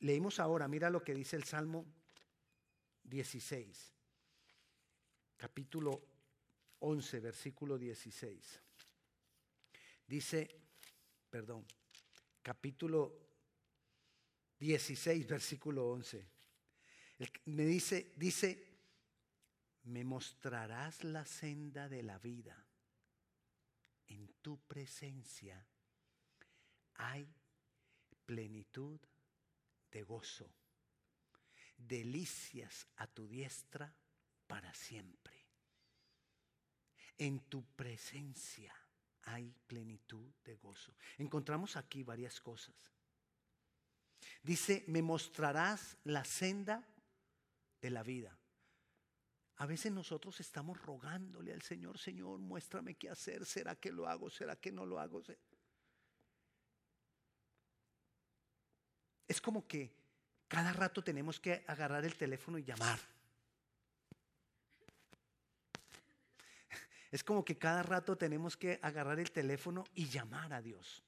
Leímos 0.00 0.38
ahora, 0.38 0.68
mira 0.68 0.90
lo 0.90 1.02
que 1.02 1.14
dice 1.14 1.36
el 1.36 1.44
Salmo 1.44 1.86
16, 3.02 3.92
capítulo 5.38 6.02
11, 6.80 7.20
versículo 7.20 7.78
16. 7.78 8.60
Dice, 10.06 10.60
perdón, 11.30 11.66
capítulo 12.42 13.18
16, 14.58 15.26
versículo 15.26 15.88
11. 15.88 16.28
me 17.46 17.64
dice, 17.64 18.12
dice, 18.16 18.78
me 19.84 20.04
mostrarás 20.04 21.02
la 21.02 21.24
senda 21.24 21.88
de 21.88 22.02
la 22.02 22.18
vida. 22.18 22.65
En 24.08 24.28
tu 24.40 24.58
presencia 24.66 25.66
hay 26.94 27.28
plenitud 28.24 29.00
de 29.90 30.02
gozo, 30.02 30.50
delicias 31.76 32.86
a 32.96 33.06
tu 33.06 33.26
diestra 33.28 33.94
para 34.46 34.72
siempre. 34.74 35.34
En 37.18 37.40
tu 37.48 37.64
presencia 37.64 38.74
hay 39.22 39.54
plenitud 39.66 40.30
de 40.44 40.56
gozo. 40.56 40.94
Encontramos 41.18 41.76
aquí 41.76 42.02
varias 42.02 42.40
cosas. 42.40 42.74
Dice, 44.42 44.84
me 44.86 45.02
mostrarás 45.02 45.96
la 46.04 46.24
senda 46.24 46.86
de 47.80 47.90
la 47.90 48.02
vida. 48.02 48.38
A 49.56 49.66
veces 49.66 49.90
nosotros 49.90 50.38
estamos 50.40 50.80
rogándole 50.82 51.52
al 51.52 51.62
Señor, 51.62 51.98
Señor, 51.98 52.38
muéstrame 52.38 52.94
qué 52.94 53.08
hacer, 53.08 53.46
¿será 53.46 53.74
que 53.74 53.90
lo 53.90 54.06
hago? 54.06 54.28
¿Será 54.28 54.56
que 54.56 54.70
no 54.70 54.84
lo 54.84 55.00
hago? 55.00 55.22
Es 59.26 59.40
como 59.40 59.66
que 59.66 59.94
cada 60.46 60.74
rato 60.74 61.02
tenemos 61.02 61.40
que 61.40 61.64
agarrar 61.66 62.04
el 62.04 62.14
teléfono 62.16 62.58
y 62.58 62.64
llamar. 62.64 63.00
Es 67.10 67.24
como 67.24 67.42
que 67.42 67.56
cada 67.56 67.82
rato 67.82 68.18
tenemos 68.18 68.58
que 68.58 68.78
agarrar 68.82 69.18
el 69.18 69.30
teléfono 69.30 69.84
y 69.94 70.06
llamar 70.06 70.52
a 70.52 70.60
Dios. 70.60 71.02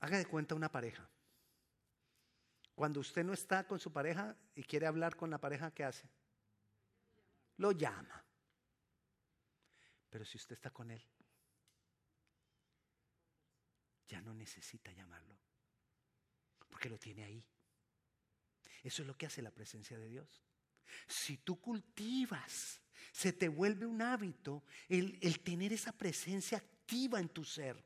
Haga 0.00 0.16
de 0.16 0.26
cuenta 0.26 0.54
una 0.54 0.72
pareja. 0.72 1.11
Cuando 2.74 3.00
usted 3.00 3.24
no 3.24 3.32
está 3.32 3.66
con 3.66 3.78
su 3.78 3.92
pareja 3.92 4.36
y 4.54 4.62
quiere 4.62 4.86
hablar 4.86 5.16
con 5.16 5.30
la 5.30 5.38
pareja, 5.38 5.70
¿qué 5.72 5.84
hace? 5.84 6.08
Lo 7.58 7.72
llama. 7.72 8.24
Pero 10.08 10.24
si 10.24 10.36
usted 10.36 10.54
está 10.54 10.70
con 10.70 10.90
él, 10.90 11.02
ya 14.08 14.20
no 14.20 14.34
necesita 14.34 14.92
llamarlo, 14.92 15.38
porque 16.68 16.88
lo 16.88 16.98
tiene 16.98 17.24
ahí. 17.24 17.44
Eso 18.82 19.02
es 19.02 19.08
lo 19.08 19.16
que 19.16 19.26
hace 19.26 19.42
la 19.42 19.50
presencia 19.50 19.98
de 19.98 20.08
Dios. 20.08 20.42
Si 21.06 21.38
tú 21.38 21.60
cultivas, 21.60 22.82
se 23.10 23.32
te 23.32 23.48
vuelve 23.48 23.86
un 23.86 24.02
hábito 24.02 24.64
el, 24.88 25.18
el 25.22 25.40
tener 25.40 25.72
esa 25.72 25.92
presencia 25.92 26.58
activa 26.58 27.20
en 27.20 27.28
tu 27.28 27.44
ser. 27.44 27.82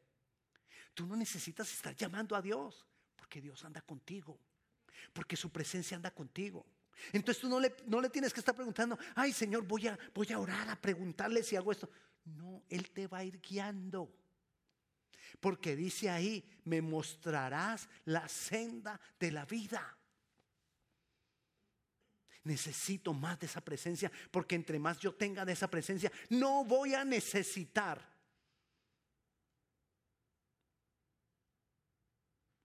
Tú 0.94 1.06
no 1.06 1.14
necesitas 1.16 1.70
estar 1.72 1.94
llamando 1.94 2.34
a 2.34 2.42
Dios, 2.42 2.86
porque 3.14 3.40
Dios 3.40 3.64
anda 3.64 3.82
contigo, 3.82 4.40
porque 5.12 5.36
su 5.36 5.50
presencia 5.50 5.96
anda 5.96 6.10
contigo. 6.10 6.64
Entonces 7.12 7.40
tú 7.40 7.48
no 7.48 7.60
le, 7.60 7.76
no 7.86 8.00
le 8.00 8.10
tienes 8.10 8.32
que 8.32 8.40
estar 8.40 8.54
preguntando, 8.54 8.98
ay 9.14 9.32
Señor, 9.32 9.64
voy 9.64 9.88
a, 9.88 9.98
voy 10.14 10.32
a 10.32 10.38
orar 10.38 10.68
a 10.68 10.80
preguntarle 10.80 11.42
si 11.42 11.56
hago 11.56 11.72
esto. 11.72 11.90
No, 12.24 12.62
Él 12.68 12.90
te 12.90 13.06
va 13.06 13.18
a 13.18 13.24
ir 13.24 13.40
guiando. 13.40 14.12
Porque 15.40 15.76
dice 15.76 16.08
ahí, 16.08 16.48
me 16.64 16.80
mostrarás 16.80 17.88
la 18.04 18.28
senda 18.28 19.00
de 19.18 19.32
la 19.32 19.44
vida. 19.44 19.96
Necesito 22.44 23.12
más 23.12 23.38
de 23.40 23.46
esa 23.46 23.60
presencia, 23.60 24.10
porque 24.30 24.54
entre 24.54 24.78
más 24.78 24.98
yo 24.98 25.14
tenga 25.14 25.44
de 25.44 25.52
esa 25.52 25.68
presencia, 25.68 26.10
no 26.30 26.64
voy 26.64 26.94
a 26.94 27.04
necesitar 27.04 28.00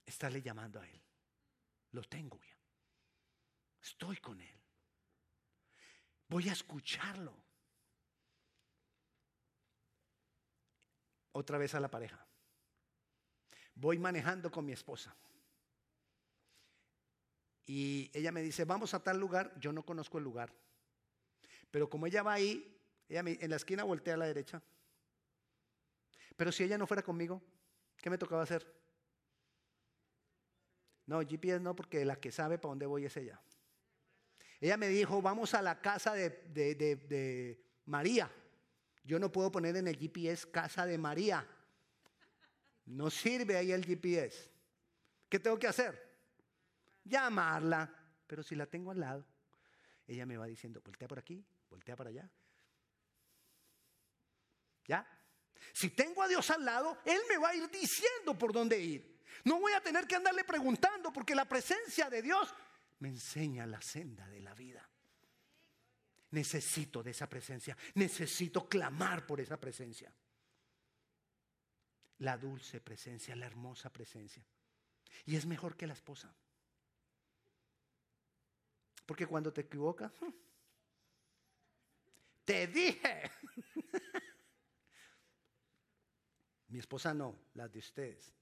estarle 0.05 0.41
llamando 0.41 0.79
a 0.79 0.87
Él. 0.87 1.01
Lo 1.91 2.03
tengo 2.03 2.39
ya. 2.41 2.55
Estoy 3.81 4.17
con 4.17 4.39
Él. 4.39 4.59
Voy 6.27 6.47
a 6.47 6.53
escucharlo. 6.53 7.33
Otra 11.33 11.57
vez 11.57 11.75
a 11.75 11.79
la 11.79 11.89
pareja. 11.89 12.25
Voy 13.75 13.99
manejando 13.99 14.51
con 14.51 14.65
mi 14.65 14.71
esposa. 14.71 15.15
Y 17.65 18.09
ella 18.13 18.31
me 18.31 18.41
dice, 18.41 18.65
vamos 18.65 18.93
a 18.93 19.03
tal 19.03 19.19
lugar. 19.19 19.53
Yo 19.59 19.71
no 19.71 19.83
conozco 19.83 20.17
el 20.17 20.23
lugar. 20.23 20.53
Pero 21.69 21.89
como 21.89 22.05
ella 22.07 22.23
va 22.23 22.33
ahí, 22.33 22.77
ella 23.07 23.23
en 23.25 23.49
la 23.49 23.55
esquina 23.55 23.83
voltea 23.83 24.13
a 24.13 24.17
la 24.17 24.25
derecha. 24.25 24.61
Pero 26.35 26.51
si 26.51 26.63
ella 26.63 26.77
no 26.77 26.87
fuera 26.87 27.03
conmigo, 27.03 27.41
¿qué 27.97 28.09
me 28.09 28.17
tocaba 28.17 28.43
hacer? 28.43 28.80
No, 31.11 31.19
GPS 31.19 31.59
no, 31.59 31.75
porque 31.75 32.05
la 32.05 32.15
que 32.15 32.31
sabe 32.31 32.57
para 32.57 32.69
dónde 32.69 32.85
voy 32.85 33.03
es 33.03 33.17
ella. 33.17 33.37
Ella 34.61 34.77
me 34.77 34.87
dijo, 34.87 35.21
vamos 35.21 35.53
a 35.53 35.61
la 35.61 35.81
casa 35.81 36.13
de, 36.13 36.29
de 36.53 37.61
María. 37.83 38.31
Yo 39.03 39.19
no 39.19 39.29
puedo 39.29 39.51
poner 39.51 39.75
en 39.75 39.89
el 39.89 39.97
GPS 39.97 40.49
casa 40.49 40.85
de 40.85 40.97
María. 40.97 41.45
No 42.85 43.09
sirve 43.09 43.57
ahí 43.57 43.73
el 43.73 43.83
GPS. 43.83 44.49
¿Qué 45.27 45.37
tengo 45.37 45.59
que 45.59 45.67
hacer? 45.67 46.01
Llamarla. 47.03 47.93
Pero 48.25 48.41
si 48.41 48.55
la 48.55 48.65
tengo 48.65 48.91
al 48.91 49.01
lado, 49.01 49.25
ella 50.07 50.25
me 50.25 50.37
va 50.37 50.45
diciendo, 50.45 50.81
voltea 50.81 51.09
por 51.09 51.19
aquí, 51.19 51.45
voltea 51.69 51.97
para 51.97 52.09
allá. 52.09 52.31
¿Ya? 54.87 55.05
Si 55.73 55.89
tengo 55.89 56.23
a 56.23 56.29
Dios 56.29 56.49
al 56.51 56.63
lado, 56.63 56.99
Él 57.03 57.19
me 57.27 57.37
va 57.37 57.49
a 57.49 57.55
ir 57.55 57.69
diciendo 57.69 58.37
por 58.37 58.53
dónde 58.53 58.79
ir. 58.79 59.10
No 59.43 59.59
voy 59.59 59.73
a 59.73 59.81
tener 59.81 60.07
que 60.07 60.15
andarle 60.15 60.43
preguntando 60.43 61.11
porque 61.11 61.35
la 61.35 61.45
presencia 61.45 62.09
de 62.09 62.21
Dios 62.21 62.53
me 62.99 63.09
enseña 63.09 63.65
la 63.65 63.81
senda 63.81 64.27
de 64.27 64.39
la 64.39 64.53
vida. 64.53 64.87
Necesito 66.31 67.03
de 67.03 67.11
esa 67.11 67.27
presencia. 67.27 67.75
Necesito 67.95 68.67
clamar 68.69 69.25
por 69.25 69.41
esa 69.41 69.59
presencia. 69.59 70.13
La 72.19 72.37
dulce 72.37 72.79
presencia, 72.79 73.35
la 73.35 73.47
hermosa 73.47 73.91
presencia. 73.91 74.45
Y 75.25 75.35
es 75.35 75.45
mejor 75.45 75.75
que 75.75 75.87
la 75.87 75.93
esposa. 75.93 76.33
Porque 79.05 79.25
cuando 79.25 79.51
te 79.51 79.61
equivocas, 79.61 80.11
te 82.45 82.67
dije. 82.67 83.31
Mi 86.67 86.79
esposa 86.79 87.13
no, 87.13 87.37
las 87.55 87.71
de 87.73 87.79
ustedes. 87.79 88.33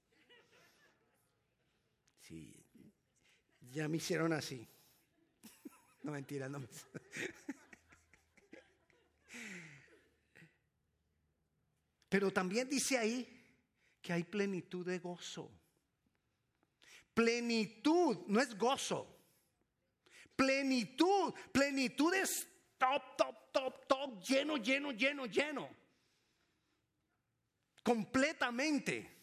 Sí, 2.20 2.54
ya 3.72 3.88
me 3.88 3.96
hicieron 3.98 4.32
así. 4.32 4.66
No 6.02 6.12
mentira, 6.12 6.48
no. 6.48 6.66
Pero 12.08 12.32
también 12.32 12.68
dice 12.70 12.96
ahí 12.96 13.40
que 14.00 14.12
hay 14.12 14.24
plenitud 14.24 14.86
de 14.86 14.98
gozo. 14.98 15.50
Plenitud, 17.12 18.24
no 18.28 18.40
es 18.40 18.56
gozo. 18.56 19.14
Plenitud, 20.34 21.34
plenitud 21.52 22.14
es 22.14 22.48
top, 22.78 23.16
top, 23.16 23.52
top, 23.52 23.86
top, 23.86 24.22
lleno, 24.22 24.56
lleno, 24.56 24.90
lleno, 24.92 25.26
lleno. 25.26 25.68
Completamente. 27.82 29.19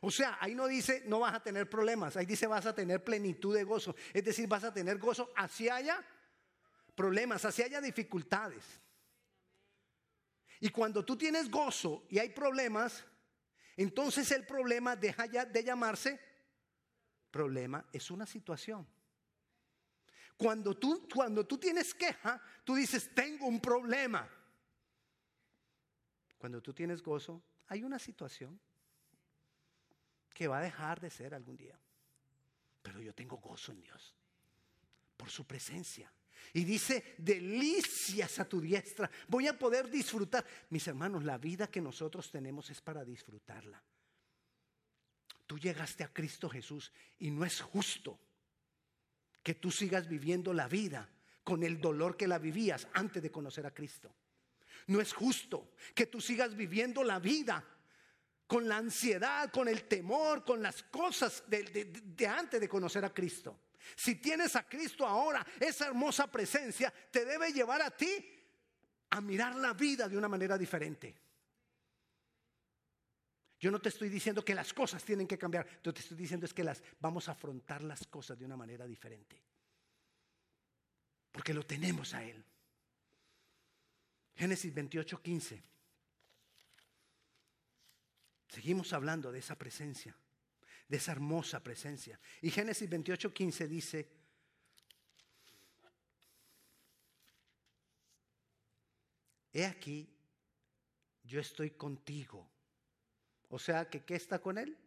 O 0.00 0.10
sea, 0.10 0.38
ahí 0.40 0.54
no 0.54 0.66
dice 0.66 1.02
no 1.06 1.20
vas 1.20 1.34
a 1.34 1.42
tener 1.42 1.68
problemas, 1.68 2.16
ahí 2.16 2.26
dice 2.26 2.46
vas 2.46 2.66
a 2.66 2.74
tener 2.74 3.04
plenitud 3.04 3.54
de 3.54 3.64
gozo. 3.64 3.94
Es 4.12 4.24
decir, 4.24 4.48
vas 4.48 4.64
a 4.64 4.72
tener 4.72 4.98
gozo 4.98 5.30
hacia 5.36 5.76
haya 5.76 6.04
problemas, 6.94 7.44
hacia 7.44 7.66
haya 7.66 7.80
dificultades. 7.80 8.64
Y 10.60 10.70
cuando 10.70 11.04
tú 11.04 11.16
tienes 11.16 11.50
gozo 11.50 12.06
y 12.08 12.18
hay 12.18 12.30
problemas, 12.30 13.04
entonces 13.76 14.30
el 14.30 14.46
problema 14.46 14.96
deja 14.96 15.26
ya 15.26 15.44
de 15.44 15.64
llamarse 15.64 16.20
problema, 17.30 17.86
es 17.92 18.10
una 18.10 18.26
situación. 18.26 18.86
Cuando 20.36 20.76
tú, 20.76 21.06
cuando 21.12 21.46
tú 21.46 21.58
tienes 21.58 21.94
queja, 21.94 22.42
tú 22.64 22.74
dices, 22.74 23.14
tengo 23.14 23.46
un 23.46 23.60
problema. 23.60 24.28
Cuando 26.38 26.62
tú 26.62 26.72
tienes 26.72 27.02
gozo, 27.02 27.42
hay 27.68 27.84
una 27.84 27.98
situación 27.98 28.58
que 30.40 30.48
va 30.48 30.60
a 30.60 30.62
dejar 30.62 30.98
de 31.02 31.10
ser 31.10 31.34
algún 31.34 31.54
día. 31.54 31.78
Pero 32.80 33.02
yo 33.02 33.14
tengo 33.14 33.36
gozo 33.36 33.72
en 33.72 33.82
Dios 33.82 34.14
por 35.14 35.28
su 35.28 35.46
presencia. 35.46 36.10
Y 36.54 36.64
dice, 36.64 37.14
delicias 37.18 38.38
a 38.38 38.48
tu 38.48 38.58
diestra. 38.58 39.10
Voy 39.28 39.48
a 39.48 39.58
poder 39.58 39.90
disfrutar. 39.90 40.42
Mis 40.70 40.88
hermanos, 40.88 41.24
la 41.24 41.36
vida 41.36 41.66
que 41.70 41.82
nosotros 41.82 42.30
tenemos 42.30 42.70
es 42.70 42.80
para 42.80 43.04
disfrutarla. 43.04 43.82
Tú 45.46 45.58
llegaste 45.58 46.04
a 46.04 46.08
Cristo 46.10 46.48
Jesús 46.48 46.90
y 47.18 47.30
no 47.30 47.44
es 47.44 47.60
justo 47.60 48.18
que 49.42 49.56
tú 49.56 49.70
sigas 49.70 50.08
viviendo 50.08 50.54
la 50.54 50.68
vida 50.68 51.06
con 51.44 51.62
el 51.62 51.82
dolor 51.82 52.16
que 52.16 52.26
la 52.26 52.38
vivías 52.38 52.88
antes 52.94 53.22
de 53.22 53.30
conocer 53.30 53.66
a 53.66 53.74
Cristo. 53.74 54.10
No 54.86 55.02
es 55.02 55.12
justo 55.12 55.72
que 55.94 56.06
tú 56.06 56.18
sigas 56.18 56.56
viviendo 56.56 57.04
la 57.04 57.18
vida 57.18 57.62
con 58.50 58.66
la 58.66 58.78
ansiedad, 58.78 59.48
con 59.52 59.68
el 59.68 59.84
temor, 59.84 60.44
con 60.44 60.60
las 60.60 60.82
cosas 60.82 61.44
de, 61.46 62.26
antes 62.26 62.60
de 62.60 62.68
conocer 62.68 63.04
a 63.04 63.14
Cristo. 63.14 63.60
Si 63.94 64.16
tienes 64.16 64.56
a 64.56 64.68
Cristo 64.68 65.06
ahora, 65.06 65.46
esa 65.60 65.86
hermosa 65.86 66.28
presencia 66.28 66.92
te 67.12 67.24
debe 67.24 67.52
llevar 67.52 67.80
a 67.80 67.92
ti 67.92 68.12
a 69.10 69.20
mirar 69.20 69.54
la 69.54 69.72
vida 69.72 70.08
de 70.08 70.18
una 70.18 70.26
manera 70.26 70.58
diferente. 70.58 71.14
Yo 73.60 73.70
no 73.70 73.80
te 73.80 73.90
estoy 73.90 74.08
diciendo 74.08 74.44
que 74.44 74.56
las 74.56 74.74
cosas 74.74 75.04
tienen 75.04 75.28
que 75.28 75.38
cambiar, 75.38 75.64
yo 75.80 75.94
te 75.94 76.00
estoy 76.00 76.16
diciendo 76.16 76.44
es 76.44 76.52
que 76.52 76.64
las 76.64 76.82
vamos 76.98 77.28
a 77.28 77.32
afrontar 77.32 77.84
las 77.84 78.04
cosas 78.08 78.36
de 78.36 78.46
una 78.46 78.56
manera 78.56 78.84
diferente. 78.84 79.40
Porque 81.30 81.54
lo 81.54 81.64
tenemos 81.64 82.14
a 82.14 82.24
él. 82.24 82.44
Génesis 84.34 84.74
28, 84.74 85.22
15. 85.22 85.70
Seguimos 88.50 88.92
hablando 88.92 89.32
de 89.32 89.38
esa 89.38 89.56
presencia, 89.56 90.14
de 90.86 90.96
esa 90.98 91.12
hermosa 91.12 91.62
presencia. 91.62 92.20
Y 92.42 92.50
Génesis 92.50 92.90
28, 92.90 93.32
15 93.32 93.68
dice, 93.68 94.10
he 99.52 99.64
aquí, 99.64 100.14
yo 101.22 101.40
estoy 101.40 101.70
contigo 101.70 102.50
o 103.50 103.58
sea, 103.58 103.88
que 103.90 104.04
¿qué 104.04 104.14
está 104.14 104.40
con 104.40 104.58
él? 104.58 104.78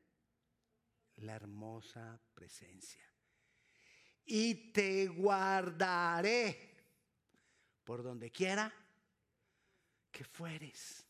La 1.17 1.35
hermosa 1.35 2.19
presencia. 2.33 3.03
Y 4.25 4.71
te 4.71 5.07
guardaré 5.07 6.77
por 7.83 8.01
donde 8.01 8.31
quiera 8.31 8.73
que 10.09 10.23
fueres. 10.23 11.05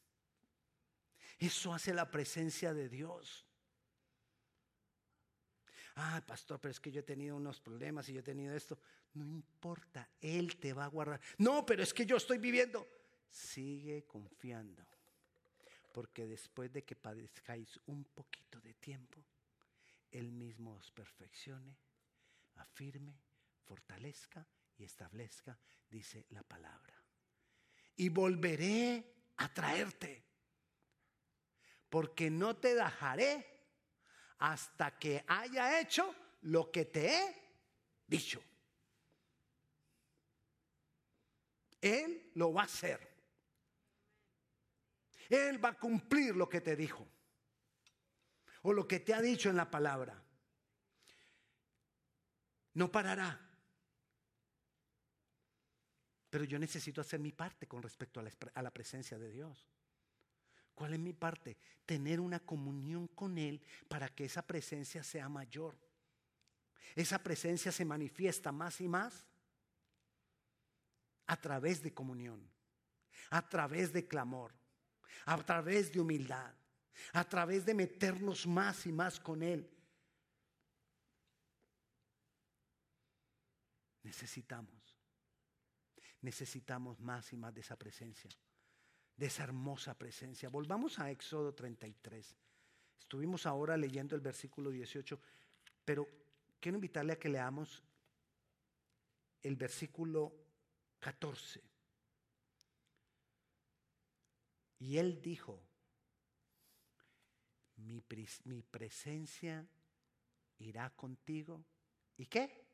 Eso 1.45 1.73
hace 1.73 1.93
la 1.93 2.09
presencia 2.09 2.73
de 2.73 2.87
Dios. 2.87 3.45
Ah, 5.95 6.23
pastor, 6.25 6.59
pero 6.59 6.71
es 6.71 6.79
que 6.79 6.91
yo 6.91 7.01
he 7.01 7.03
tenido 7.03 7.35
unos 7.35 7.59
problemas 7.59 8.07
y 8.09 8.13
yo 8.13 8.21
he 8.21 8.23
tenido 8.23 8.55
esto. 8.55 8.79
No 9.13 9.25
importa, 9.25 10.09
Él 10.21 10.57
te 10.57 10.73
va 10.73 10.85
a 10.85 10.87
guardar. 10.87 11.21
No, 11.37 11.65
pero 11.65 11.83
es 11.83 11.93
que 11.93 12.05
yo 12.05 12.17
estoy 12.17 12.37
viviendo. 12.37 12.87
Sigue 13.29 14.05
confiando 14.05 14.85
porque 15.93 16.25
después 16.25 16.73
de 16.73 16.83
que 16.83 16.95
padezcáis 16.95 17.79
un 17.85 18.03
poquito 18.05 18.59
de 18.61 18.73
tiempo, 18.73 19.23
Él 20.11 20.31
mismo 20.31 20.75
os 20.75 20.91
perfeccione, 20.91 21.77
afirme, 22.55 23.21
fortalezca 23.63 24.45
y 24.77 24.83
establezca, 24.83 25.57
dice 25.89 26.25
la 26.31 26.41
palabra. 26.43 26.95
Y 27.95 28.09
volveré 28.09 29.13
a 29.37 29.53
traerte, 29.53 30.23
porque 31.93 32.31
no 32.31 32.55
te 32.55 32.73
dejaré 32.73 33.45
hasta 34.39 34.97
que 34.97 35.23
haya 35.27 35.79
hecho 35.79 36.15
lo 36.41 36.71
que 36.71 36.85
te 36.85 37.05
he 37.05 37.35
dicho. 38.07 38.41
Él 41.79 42.31
lo 42.33 42.51
va 42.51 42.61
a 42.61 42.65
hacer. 42.65 42.99
Él 45.29 45.63
va 45.63 45.69
a 45.69 45.77
cumplir 45.79 46.35
lo 46.35 46.49
que 46.49 46.61
te 46.61 46.75
dijo 46.75 47.07
o 48.63 48.73
lo 48.73 48.87
que 48.87 48.99
te 48.99 49.13
ha 49.13 49.21
dicho 49.21 49.51
en 49.51 49.55
la 49.55 49.69
palabra. 49.69 50.19
No 52.73 52.91
parará. 52.91 53.39
Pero 56.31 56.43
yo 56.43 56.57
necesito 56.57 57.01
hacer 57.01 57.19
mi 57.19 57.33
parte 57.33 57.67
con 57.67 57.83
respecto 57.83 58.19
a 58.19 58.23
la, 58.23 58.31
a 58.55 58.63
la, 58.63 58.71
presencia 58.71 59.19
de 59.19 59.29
Dios. 59.29 59.69
¿Cuál 60.75 60.93
es 60.93 60.99
mi 60.99 61.13
parte? 61.13 61.57
Tener 61.85 62.19
una 62.19 62.39
comunión 62.39 63.07
con 63.07 63.37
Él 63.37 63.61
para 63.87 64.09
que 64.09 64.25
esa 64.25 64.41
presencia 64.41 65.03
sea 65.03 65.29
mayor. 65.29 65.77
Esa 66.95 67.19
presencia 67.19 67.71
se 67.71 67.85
manifiesta 67.85 68.51
más 68.51 68.81
y 68.81 68.87
más 68.87 69.25
a 71.25 71.37
través 71.37 71.81
de 71.81 71.93
comunión, 71.93 72.47
a 73.29 73.47
través 73.47 73.93
de 73.93 74.07
clamor, 74.07 74.53
a 75.25 75.37
través 75.37 75.91
de 75.91 75.99
humildad, 75.99 76.53
a 77.13 77.23
través 77.23 77.65
de 77.65 77.73
meternos 77.73 78.45
más 78.45 78.85
y 78.85 78.91
más 78.91 79.19
con 79.19 79.41
Él. 79.41 79.69
Necesitamos, 84.03 84.97
necesitamos 86.21 86.99
más 86.99 87.31
y 87.31 87.37
más 87.37 87.53
de 87.53 87.61
esa 87.61 87.77
presencia, 87.77 88.29
de 89.15 89.25
esa 89.27 89.43
hermosa 89.43 89.97
presencia. 89.97 90.49
Volvamos 90.49 90.99
a 90.99 91.11
Éxodo 91.11 91.53
33. 91.53 92.35
Estuvimos 92.97 93.45
ahora 93.45 93.77
leyendo 93.77 94.15
el 94.15 94.21
versículo 94.21 94.71
18, 94.71 95.19
pero 95.85 96.07
quiero 96.59 96.77
invitarle 96.77 97.13
a 97.13 97.19
que 97.19 97.29
leamos 97.29 97.83
el 99.41 99.55
versículo 99.55 100.33
14. 100.99 101.61
Y 104.79 104.97
él 104.97 105.21
dijo, 105.21 105.61
mi, 107.77 108.01
presencia 108.63 109.65
irá 110.59 110.89
contigo. 110.91 111.63
¿Y 112.17 112.25
qué? 112.25 112.65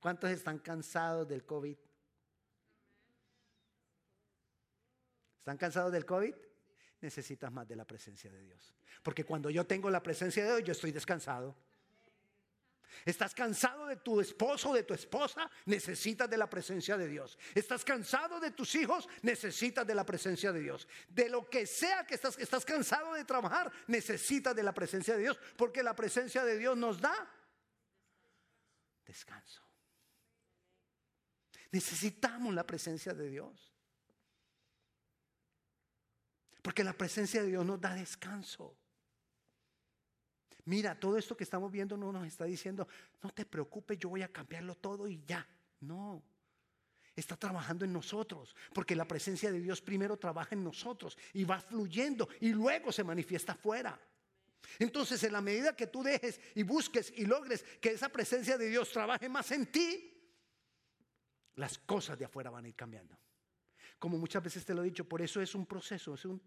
¿Cuántos 0.00 0.30
están 0.30 0.58
cansados 0.58 1.28
del 1.28 1.44
COVID? 1.44 1.76
¿Están 5.38 5.58
cansados 5.58 5.92
del 5.92 6.06
COVID? 6.06 6.34
Necesitas 7.02 7.52
más 7.52 7.68
de 7.68 7.76
la 7.76 7.86
presencia 7.86 8.30
de 8.30 8.40
Dios. 8.40 8.74
Porque 9.02 9.24
cuando 9.24 9.50
yo 9.50 9.66
tengo 9.66 9.90
la 9.90 10.02
presencia 10.02 10.44
de 10.44 10.50
Dios, 10.50 10.64
yo 10.64 10.72
estoy 10.72 10.92
descansado. 10.92 11.54
Estás 13.04 13.34
cansado 13.34 13.86
de 13.86 13.96
tu 13.96 14.20
esposo, 14.20 14.74
de 14.74 14.82
tu 14.82 14.94
esposa, 14.94 15.50
necesitas 15.66 16.28
de 16.28 16.36
la 16.36 16.50
presencia 16.50 16.96
de 16.96 17.06
Dios. 17.06 17.38
Estás 17.54 17.84
cansado 17.84 18.40
de 18.40 18.50
tus 18.50 18.74
hijos, 18.74 19.08
necesitas 19.22 19.86
de 19.86 19.94
la 19.94 20.04
presencia 20.04 20.52
de 20.52 20.60
Dios. 20.60 20.88
De 21.08 21.28
lo 21.28 21.48
que 21.48 21.66
sea 21.66 22.04
que 22.06 22.14
estás, 22.14 22.38
estás 22.38 22.64
cansado 22.64 23.14
de 23.14 23.24
trabajar, 23.24 23.70
necesitas 23.86 24.54
de 24.54 24.62
la 24.62 24.72
presencia 24.72 25.14
de 25.14 25.22
Dios, 25.22 25.38
porque 25.56 25.82
la 25.82 25.94
presencia 25.94 26.44
de 26.44 26.58
Dios 26.58 26.76
nos 26.76 27.00
da 27.00 27.30
descanso. 29.06 29.69
Necesitamos 31.72 32.54
la 32.54 32.66
presencia 32.66 33.14
de 33.14 33.28
Dios. 33.28 33.72
Porque 36.62 36.84
la 36.84 36.92
presencia 36.92 37.42
de 37.42 37.48
Dios 37.48 37.64
nos 37.64 37.80
da 37.80 37.94
descanso. 37.94 38.76
Mira, 40.64 40.98
todo 40.98 41.16
esto 41.16 41.36
que 41.36 41.44
estamos 41.44 41.70
viendo 41.72 41.96
no 41.96 42.12
nos 42.12 42.26
está 42.26 42.44
diciendo, 42.44 42.86
no 43.22 43.30
te 43.30 43.44
preocupes, 43.44 43.98
yo 43.98 44.08
voy 44.08 44.22
a 44.22 44.28
cambiarlo 44.28 44.74
todo 44.76 45.08
y 45.08 45.22
ya. 45.24 45.46
No, 45.80 46.22
está 47.16 47.36
trabajando 47.36 47.84
en 47.84 47.92
nosotros, 47.92 48.54
porque 48.74 48.94
la 48.94 49.08
presencia 49.08 49.50
de 49.50 49.60
Dios 49.60 49.80
primero 49.80 50.18
trabaja 50.18 50.54
en 50.54 50.62
nosotros 50.62 51.16
y 51.32 51.44
va 51.44 51.60
fluyendo 51.60 52.28
y 52.40 52.52
luego 52.52 52.92
se 52.92 53.02
manifiesta 53.02 53.52
afuera. 53.52 53.98
Entonces, 54.78 55.22
en 55.24 55.32
la 55.32 55.40
medida 55.40 55.74
que 55.74 55.86
tú 55.86 56.02
dejes 56.02 56.38
y 56.54 56.62
busques 56.62 57.12
y 57.16 57.24
logres 57.24 57.64
que 57.80 57.90
esa 57.90 58.10
presencia 58.10 58.58
de 58.58 58.68
Dios 58.68 58.90
trabaje 58.90 59.28
más 59.28 59.50
en 59.52 59.66
ti, 59.72 60.19
las 61.60 61.78
cosas 61.78 62.18
de 62.18 62.24
afuera 62.24 62.48
van 62.48 62.64
a 62.64 62.68
ir 62.68 62.74
cambiando. 62.74 63.16
Como 63.98 64.16
muchas 64.16 64.42
veces 64.42 64.64
te 64.64 64.72
lo 64.72 64.80
he 64.80 64.86
dicho, 64.86 65.06
por 65.06 65.20
eso 65.20 65.42
es 65.42 65.54
un 65.54 65.66
proceso, 65.66 66.14
es 66.14 66.24
un 66.24 66.42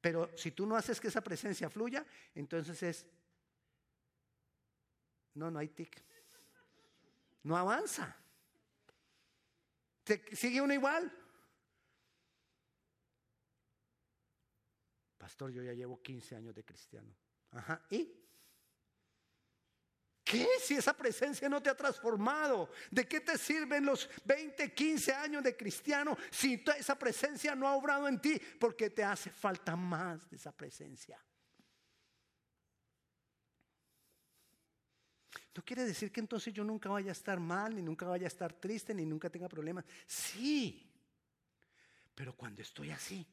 Pero 0.00 0.34
si 0.36 0.50
tú 0.52 0.64
no 0.64 0.76
haces 0.76 0.98
que 0.98 1.08
esa 1.08 1.20
presencia 1.20 1.68
fluya, 1.68 2.06
entonces 2.34 2.82
es, 2.82 3.06
no, 5.34 5.50
no 5.50 5.58
hay 5.58 5.68
tic. 5.68 6.02
No 7.42 7.54
avanza. 7.56 8.16
sigue 10.32 10.62
uno 10.62 10.72
igual. 10.72 11.12
Pastor, 15.18 15.52
yo 15.52 15.62
ya 15.62 15.74
llevo 15.74 16.00
15 16.00 16.34
años 16.34 16.54
de 16.54 16.64
cristiano. 16.64 17.14
Ajá, 17.50 17.86
¿y? 17.90 18.19
¿Qué 20.30 20.46
si 20.62 20.76
esa 20.76 20.96
presencia 20.96 21.48
no 21.48 21.60
te 21.60 21.70
ha 21.70 21.76
transformado? 21.76 22.70
¿De 22.88 23.08
qué 23.08 23.18
te 23.18 23.36
sirven 23.36 23.84
los 23.84 24.08
20, 24.24 24.72
15 24.72 25.12
años 25.12 25.42
de 25.42 25.56
cristiano 25.56 26.16
si 26.30 26.62
esa 26.78 26.96
presencia 26.96 27.56
no 27.56 27.66
ha 27.66 27.74
obrado 27.74 28.06
en 28.06 28.20
ti? 28.20 28.40
Porque 28.60 28.90
te 28.90 29.02
hace 29.02 29.30
falta 29.30 29.74
más 29.74 30.30
de 30.30 30.36
esa 30.36 30.52
presencia. 30.52 31.20
No 35.56 35.64
quiere 35.64 35.84
decir 35.84 36.12
que 36.12 36.20
entonces 36.20 36.54
yo 36.54 36.62
nunca 36.62 36.88
vaya 36.88 37.08
a 37.08 37.12
estar 37.12 37.40
mal, 37.40 37.74
ni 37.74 37.82
nunca 37.82 38.06
vaya 38.06 38.26
a 38.26 38.28
estar 38.28 38.52
triste, 38.52 38.94
ni 38.94 39.04
nunca 39.04 39.28
tenga 39.30 39.48
problemas. 39.48 39.84
Sí, 40.06 40.94
pero 42.14 42.36
cuando 42.36 42.62
estoy 42.62 42.92
así, 42.92 43.26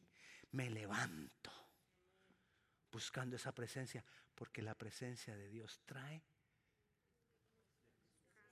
me 0.54 0.68
levanto 0.72 1.52
buscando 2.92 3.36
esa 3.36 3.54
presencia, 3.54 4.04
porque 4.34 4.64
la 4.64 4.74
presencia 4.74 5.36
de 5.36 5.48
Dios 5.48 5.80
trae 5.86 6.24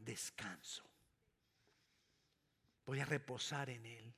descanso. 0.06 0.84
Voy 2.86 3.00
a 3.00 3.06
reposar 3.06 3.70
en 3.70 3.86
Él. 3.86 4.14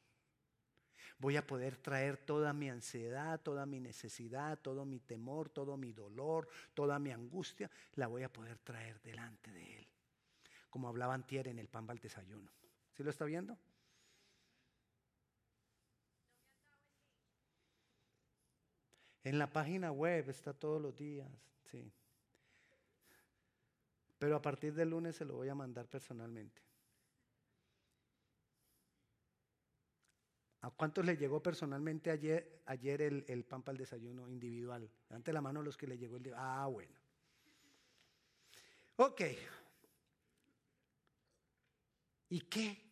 Voy 1.19 1.35
a 1.35 1.47
poder 1.47 1.77
traer 1.77 2.17
toda 2.17 2.53
mi 2.53 2.69
ansiedad, 2.69 3.39
toda 3.39 3.65
mi 3.65 3.79
necesidad, 3.79 4.59
todo 4.59 4.85
mi 4.85 4.99
temor, 4.99 5.49
todo 5.49 5.75
mi 5.75 5.91
dolor, 5.91 6.47
toda 6.75 6.99
mi 6.99 7.11
angustia, 7.11 7.71
la 7.95 8.05
voy 8.05 8.21
a 8.21 8.31
poder 8.31 8.59
traer 8.59 9.01
delante 9.01 9.51
de 9.51 9.79
Él. 9.79 9.87
Como 10.69 10.89
hablaba 10.89 11.15
Antier 11.15 11.47
en 11.47 11.57
el 11.57 11.69
pan 11.69 11.89
al 11.89 11.97
desayuno. 11.97 12.51
¿Sí 12.93 13.03
lo 13.03 13.09
está 13.09 13.25
viendo? 13.25 13.57
En 19.23 19.39
la 19.39 19.51
página 19.51 19.91
web 19.91 20.29
está 20.29 20.53
todos 20.53 20.81
los 20.81 20.95
días, 20.95 21.27
sí. 21.65 21.91
Pero 24.17 24.35
a 24.35 24.41
partir 24.41 24.73
del 24.73 24.89
lunes 24.89 25.15
se 25.15 25.25
lo 25.25 25.35
voy 25.35 25.49
a 25.49 25.55
mandar 25.55 25.87
personalmente. 25.87 26.61
¿A 30.61 30.71
cuántos 30.71 31.05
le 31.05 31.15
llegó 31.15 31.41
personalmente 31.41 32.09
ayer, 32.09 32.61
ayer 32.65 33.01
el, 33.01 33.25
el 33.27 33.45
pan 33.45 33.61
para 33.61 33.73
el 33.73 33.77
desayuno 33.77 34.27
individual? 34.27 34.89
Levante 35.09 35.31
la 35.31 35.41
mano 35.41 35.61
los 35.61 35.77
que 35.77 35.87
le 35.87 35.97
llegó 35.97 36.17
el... 36.17 36.33
Ah, 36.35 36.67
bueno. 36.67 36.97
Ok. 38.97 39.21
¿Y 42.29 42.41
qué? 42.41 42.86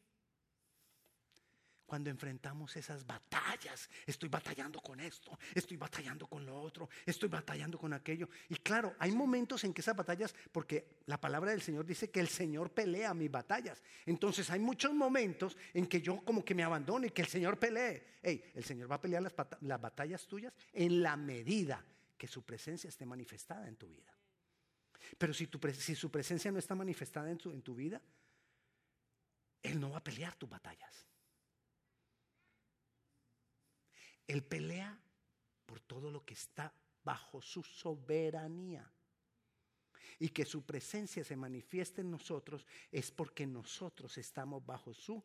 Cuando 1.86 2.10
enfrentamos 2.10 2.76
esas 2.76 3.06
batallas. 3.06 3.90
Estoy 4.06 4.30
batallando 4.30 4.82
con 4.82 5.00
esto, 5.00 5.38
estoy 5.54 5.78
batallando 5.78 6.28
con 6.28 6.46
lo 6.46 6.60
otro, 6.60 6.90
estoy 7.06 7.30
batallando 7.30 7.78
con 7.78 7.94
aquello. 7.94 8.30
Y 8.50 8.56
claro, 8.56 8.96
hay 9.00 9.12
momentos 9.12 9.64
en 9.64 9.74
que 9.74 9.82
esas 9.82 9.96
batallas, 9.96 10.34
porque 10.52 11.02
la 11.06 11.20
palabra 11.20 11.52
del 11.52 11.62
Señor 11.62 11.86
dice 11.86 12.10
que 12.10 12.20
el 12.20 12.28
Señor 12.28 12.72
pelea 12.72 13.14
mis 13.14 13.32
batallas. 13.32 13.82
Entonces 14.06 14.50
hay 14.50 14.60
muchos 14.60 14.94
momentos 14.94 15.58
en 15.74 15.88
que 15.88 16.02
yo 16.02 16.24
como 16.24 16.44
que 16.44 16.56
me 16.56 16.64
abandono 16.64 17.06
y 17.06 17.12
que 17.12 17.22
el 17.22 17.28
Señor 17.28 17.60
pelee. 17.60 18.16
Hey, 18.22 18.52
el 18.56 18.64
Señor 18.64 18.92
va 18.92 18.96
a 18.96 19.02
pelear 19.02 19.22
las, 19.22 19.36
batallas 19.82 20.26
tuyas 20.26 20.54
en 20.74 21.04
la 21.04 21.16
medida 21.16 21.86
que 22.18 22.28
su 22.28 22.44
presencia 22.44 22.88
esté 22.88 23.06
manifestada 23.06 23.68
en 23.68 23.76
tu 23.76 23.88
vida. 23.88 24.12
Pero 25.18 25.34
si, 25.34 25.48
si 25.78 25.96
su 25.96 26.10
presencia 26.10 26.52
no 26.52 26.58
está 26.58 26.74
manifestada 26.74 27.30
en 27.30 27.38
tu 27.38 27.76
vida, 27.76 28.02
Él 29.62 29.80
no 29.80 29.92
va 29.92 29.98
a 29.98 30.04
pelear 30.04 30.36
tus 30.36 30.50
batallas. 30.50 31.06
Él 34.28 34.44
pelea 34.44 35.00
por 35.66 35.80
todo 35.80 36.12
lo 36.12 36.26
que 36.26 36.34
está 36.34 36.74
bajo 37.04 37.42
su 37.42 37.64
soberanía. 37.64 38.92
Y 40.20 40.30
que 40.30 40.46
su 40.46 40.66
presencia 40.66 41.24
se 41.24 41.36
manifieste 41.36 42.02
en 42.02 42.12
nosotros 42.12 42.66
es 42.92 43.12
porque 43.12 43.46
nosotros 43.46 44.18
estamos 44.18 44.66
bajo 44.66 44.94
su 44.94 45.24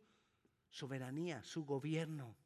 soberanía, 0.69 1.43
su 1.45 1.65
gobierno. 1.65 2.37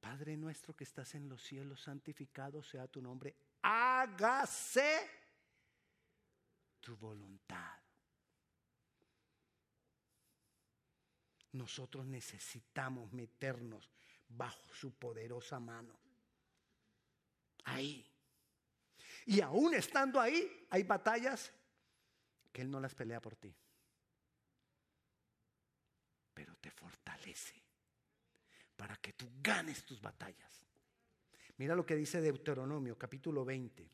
Padre 0.00 0.36
nuestro 0.36 0.76
que 0.76 0.84
estás 0.84 1.14
en 1.16 1.28
los 1.28 1.42
cielos, 1.42 1.82
santificado 1.82 2.62
sea 2.62 2.86
tu 2.86 3.02
nombre. 3.02 3.36
Hágase 3.62 5.10
tu 6.80 6.96
voluntad. 6.96 7.87
Nosotros 11.58 12.06
necesitamos 12.06 13.12
meternos 13.12 13.90
bajo 14.28 14.72
su 14.72 14.94
poderosa 14.94 15.58
mano. 15.58 15.98
Ahí. 17.64 18.08
Y 19.26 19.40
aún 19.40 19.74
estando 19.74 20.20
ahí, 20.20 20.66
hay 20.70 20.84
batallas 20.84 21.52
que 22.52 22.62
Él 22.62 22.70
no 22.70 22.80
las 22.80 22.94
pelea 22.94 23.20
por 23.20 23.36
ti. 23.36 23.54
Pero 26.32 26.56
te 26.56 26.70
fortalece 26.70 27.62
para 28.76 28.96
que 28.96 29.12
tú 29.12 29.28
ganes 29.42 29.84
tus 29.84 30.00
batallas. 30.00 30.64
Mira 31.56 31.74
lo 31.74 31.84
que 31.84 31.96
dice 31.96 32.20
Deuteronomio 32.20 32.96
capítulo 32.96 33.44
20, 33.44 33.90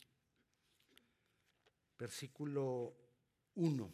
versículo 1.98 2.94
1. 3.54 3.92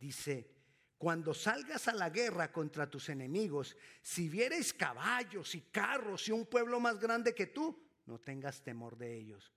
Dice, 0.00 0.53
cuando 0.98 1.34
salgas 1.34 1.88
a 1.88 1.92
la 1.92 2.10
guerra 2.10 2.52
contra 2.52 2.88
tus 2.88 3.08
enemigos, 3.08 3.76
si 4.00 4.28
vieres 4.28 4.72
caballos 4.72 5.54
y 5.54 5.62
carros 5.62 6.28
y 6.28 6.32
un 6.32 6.46
pueblo 6.46 6.80
más 6.80 6.98
grande 6.98 7.34
que 7.34 7.46
tú, 7.46 7.84
no 8.06 8.18
tengas 8.18 8.62
temor 8.62 8.96
de 8.96 9.16
ellos, 9.16 9.52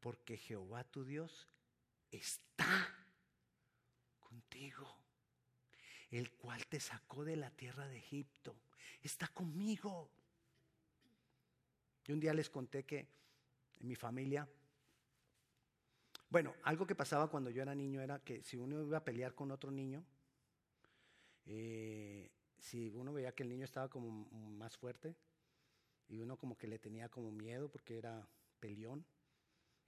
porque 0.00 0.36
Jehová 0.36 0.84
tu 0.84 1.04
Dios 1.04 1.48
está 2.10 2.94
contigo, 4.18 4.86
el 6.10 6.32
cual 6.32 6.66
te 6.66 6.80
sacó 6.80 7.24
de 7.24 7.36
la 7.36 7.50
tierra 7.50 7.86
de 7.88 7.98
Egipto, 7.98 8.56
está 9.02 9.28
conmigo. 9.28 10.10
Y 12.06 12.12
un 12.12 12.20
día 12.20 12.34
les 12.34 12.50
conté 12.50 12.84
que 12.84 13.08
en 13.80 13.88
mi 13.88 13.96
familia, 13.96 14.48
bueno, 16.28 16.54
algo 16.62 16.86
que 16.86 16.94
pasaba 16.94 17.28
cuando 17.28 17.50
yo 17.50 17.62
era 17.62 17.74
niño 17.74 18.00
era 18.00 18.18
que 18.22 18.42
si 18.42 18.56
uno 18.56 18.82
iba 18.82 18.98
a 18.98 19.04
pelear 19.04 19.34
con 19.34 19.50
otro 19.50 19.70
niño, 19.70 20.04
eh, 21.46 22.30
si 22.58 22.90
uno 22.90 23.12
veía 23.12 23.32
que 23.32 23.42
el 23.42 23.48
niño 23.48 23.64
estaba 23.64 23.88
como 23.88 24.10
más 24.50 24.76
fuerte 24.76 25.16
y 26.08 26.18
uno 26.18 26.36
como 26.36 26.56
que 26.56 26.66
le 26.66 26.78
tenía 26.78 27.08
como 27.08 27.30
miedo 27.30 27.68
porque 27.68 27.98
era 27.98 28.28
peleón 28.60 29.06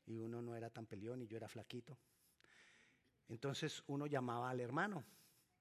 y 0.07 0.19
uno 0.19 0.41
no 0.41 0.57
era 0.57 0.71
tan 0.71 0.87
peleón 0.87 1.23
y 1.23 1.27
yo 1.27 1.37
era 1.37 1.49
flaquito. 1.49 1.99
Entonces 3.29 3.83
uno 3.89 4.07
llamaba 4.07 4.51
al 4.51 4.61
hermano, 4.61 5.05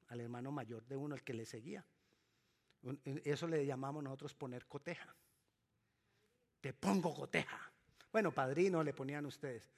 al 0.07 0.21
hermano 0.21 0.51
mayor 0.51 0.85
de 0.85 0.95
uno, 0.95 1.15
el 1.15 1.23
que 1.23 1.33
le 1.33 1.45
seguía. 1.45 1.85
Eso 3.23 3.47
le 3.47 3.65
llamamos 3.65 4.03
nosotros 4.03 4.33
poner 4.33 4.65
coteja. 4.67 5.13
Te 6.61 6.73
pongo 6.73 7.13
coteja. 7.13 7.71
Bueno, 8.11 8.31
padrino 8.31 8.83
le 8.83 8.93
ponían 8.93 9.25
ustedes. 9.25 9.69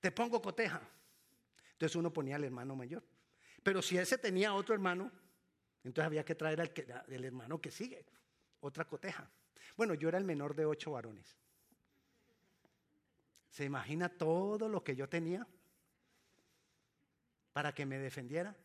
Te 0.00 0.10
pongo 0.10 0.40
coteja. 0.40 0.80
Entonces 1.72 1.96
uno 1.96 2.12
ponía 2.12 2.36
al 2.36 2.44
hermano 2.44 2.74
mayor. 2.74 3.04
Pero 3.62 3.82
si 3.82 3.98
ese 3.98 4.16
tenía 4.16 4.54
otro 4.54 4.74
hermano, 4.74 5.10
entonces 5.84 6.06
había 6.06 6.24
que 6.24 6.34
traer 6.34 6.60
al, 6.60 7.24
hermano 7.24 7.60
que 7.60 7.70
sigue, 7.70 8.04
otra 8.60 8.86
coteja. 8.86 9.30
Bueno, 9.76 9.92
yo 9.94 10.08
era 10.08 10.18
el 10.18 10.24
menor 10.24 10.54
de 10.54 10.64
ocho 10.64 10.92
varones. 10.92 11.36
¿Se 13.50 13.64
imagina 13.64 14.08
todo 14.08 14.68
lo 14.68 14.82
que 14.82 14.96
yo 14.96 15.08
tenía 15.08 15.46
para 17.52 17.74
que 17.74 17.84
me 17.84 17.98
defendiera? 17.98 18.56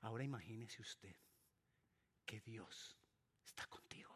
Ahora 0.00 0.24
imagínese 0.24 0.80
usted 0.80 1.14
que 2.24 2.40
Dios 2.40 2.96
está 3.44 3.66
contigo. 3.66 4.14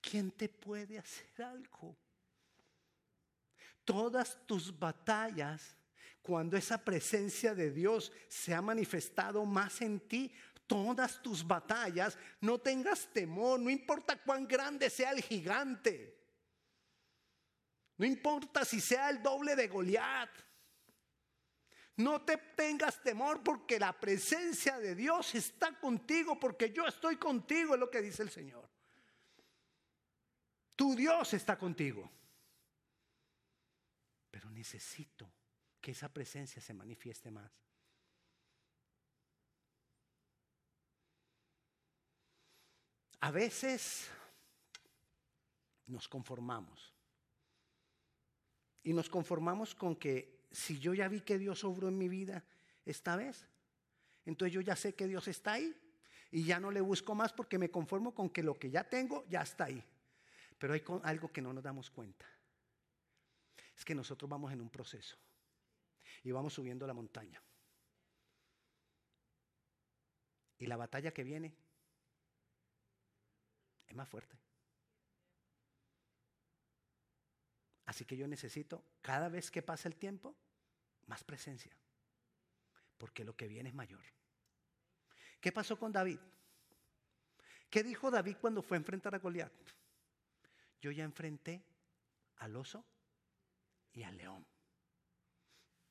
¿Quién 0.00 0.30
te 0.30 0.48
puede 0.48 0.98
hacer 0.98 1.42
algo? 1.42 1.96
Todas 3.84 4.46
tus 4.46 4.76
batallas, 4.76 5.76
cuando 6.26 6.56
esa 6.56 6.84
presencia 6.84 7.54
de 7.54 7.70
Dios 7.70 8.10
se 8.26 8.52
ha 8.52 8.60
manifestado 8.60 9.44
más 9.44 9.80
en 9.80 10.00
ti, 10.00 10.34
todas 10.66 11.22
tus 11.22 11.46
batallas, 11.46 12.18
no 12.40 12.58
tengas 12.58 13.06
temor, 13.12 13.60
no 13.60 13.70
importa 13.70 14.20
cuán 14.20 14.48
grande 14.48 14.90
sea 14.90 15.12
el 15.12 15.22
gigante. 15.22 16.18
No 17.96 18.04
importa 18.04 18.64
si 18.64 18.80
sea 18.80 19.08
el 19.08 19.22
doble 19.22 19.54
de 19.54 19.68
Goliat. 19.68 20.30
No 21.98 22.20
te 22.22 22.36
tengas 22.56 23.00
temor 23.00 23.44
porque 23.44 23.78
la 23.78 23.92
presencia 23.92 24.80
de 24.80 24.96
Dios 24.96 25.32
está 25.36 25.78
contigo, 25.78 26.40
porque 26.40 26.72
yo 26.72 26.88
estoy 26.88 27.18
contigo, 27.18 27.74
es 27.74 27.80
lo 27.80 27.88
que 27.88 28.02
dice 28.02 28.24
el 28.24 28.30
Señor. 28.30 28.68
Tu 30.74 30.96
Dios 30.96 31.34
está 31.34 31.56
contigo. 31.56 32.10
Pero 34.28 34.50
necesito 34.50 35.32
que 35.86 35.92
esa 35.92 36.12
presencia 36.12 36.60
se 36.60 36.74
manifieste 36.74 37.30
más. 37.30 37.62
A 43.20 43.30
veces 43.30 44.10
nos 45.86 46.08
conformamos. 46.08 46.92
Y 48.82 48.92
nos 48.94 49.08
conformamos 49.08 49.76
con 49.76 49.94
que 49.94 50.48
si 50.50 50.80
yo 50.80 50.92
ya 50.92 51.06
vi 51.06 51.20
que 51.20 51.38
Dios 51.38 51.62
obró 51.62 51.86
en 51.86 51.96
mi 51.96 52.08
vida 52.08 52.42
esta 52.84 53.14
vez, 53.14 53.46
entonces 54.24 54.54
yo 54.54 54.62
ya 54.62 54.74
sé 54.74 54.96
que 54.96 55.06
Dios 55.06 55.28
está 55.28 55.52
ahí 55.52 55.72
y 56.32 56.42
ya 56.42 56.58
no 56.58 56.72
le 56.72 56.80
busco 56.80 57.14
más 57.14 57.32
porque 57.32 57.58
me 57.58 57.70
conformo 57.70 58.12
con 58.12 58.28
que 58.28 58.42
lo 58.42 58.58
que 58.58 58.72
ya 58.72 58.82
tengo 58.82 59.24
ya 59.28 59.42
está 59.42 59.66
ahí. 59.66 59.84
Pero 60.58 60.74
hay 60.74 60.82
algo 61.04 61.30
que 61.30 61.42
no 61.42 61.52
nos 61.52 61.62
damos 61.62 61.92
cuenta. 61.92 62.26
Es 63.76 63.84
que 63.84 63.94
nosotros 63.94 64.28
vamos 64.28 64.52
en 64.52 64.60
un 64.60 64.68
proceso 64.68 65.16
y 66.26 66.32
vamos 66.32 66.54
subiendo 66.54 66.88
la 66.88 66.92
montaña. 66.92 67.40
Y 70.58 70.66
la 70.66 70.76
batalla 70.76 71.14
que 71.14 71.22
viene 71.22 71.54
es 73.86 73.94
más 73.94 74.08
fuerte. 74.08 74.36
Así 77.84 78.04
que 78.04 78.16
yo 78.16 78.26
necesito, 78.26 78.82
cada 79.02 79.28
vez 79.28 79.52
que 79.52 79.62
pasa 79.62 79.86
el 79.86 79.94
tiempo, 79.94 80.34
más 81.06 81.22
presencia. 81.22 81.76
Porque 82.98 83.22
lo 83.22 83.36
que 83.36 83.46
viene 83.46 83.68
es 83.68 83.74
mayor. 83.76 84.02
¿Qué 85.40 85.52
pasó 85.52 85.78
con 85.78 85.92
David? 85.92 86.18
¿Qué 87.70 87.84
dijo 87.84 88.10
David 88.10 88.38
cuando 88.40 88.62
fue 88.62 88.76
a 88.76 88.80
enfrentar 88.80 89.14
a 89.14 89.20
Goliat? 89.20 89.52
Yo 90.80 90.90
ya 90.90 91.04
enfrenté 91.04 91.62
al 92.38 92.56
oso 92.56 92.84
y 93.92 94.02
al 94.02 94.16
león. 94.16 94.44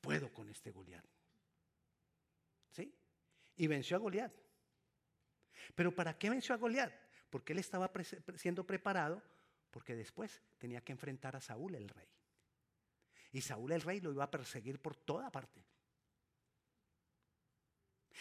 Puedo 0.06 0.32
con 0.32 0.48
este 0.48 0.70
Goliat. 0.70 1.04
¿Sí? 2.70 2.94
Y 3.56 3.66
venció 3.66 3.96
a 3.96 3.98
Goliat. 3.98 4.32
Pero 5.74 5.92
¿para 5.92 6.16
qué 6.16 6.30
venció 6.30 6.54
a 6.54 6.58
Goliat? 6.58 6.92
Porque 7.28 7.52
él 7.52 7.58
estaba 7.58 7.90
siendo 8.36 8.64
preparado 8.64 9.20
porque 9.72 9.96
después 9.96 10.40
tenía 10.58 10.80
que 10.80 10.92
enfrentar 10.92 11.34
a 11.34 11.40
Saúl 11.40 11.74
el 11.74 11.88
rey. 11.88 12.08
Y 13.32 13.40
Saúl 13.40 13.72
el 13.72 13.80
rey 13.80 14.00
lo 14.00 14.12
iba 14.12 14.22
a 14.22 14.30
perseguir 14.30 14.80
por 14.80 14.94
toda 14.94 15.28
parte. 15.32 15.66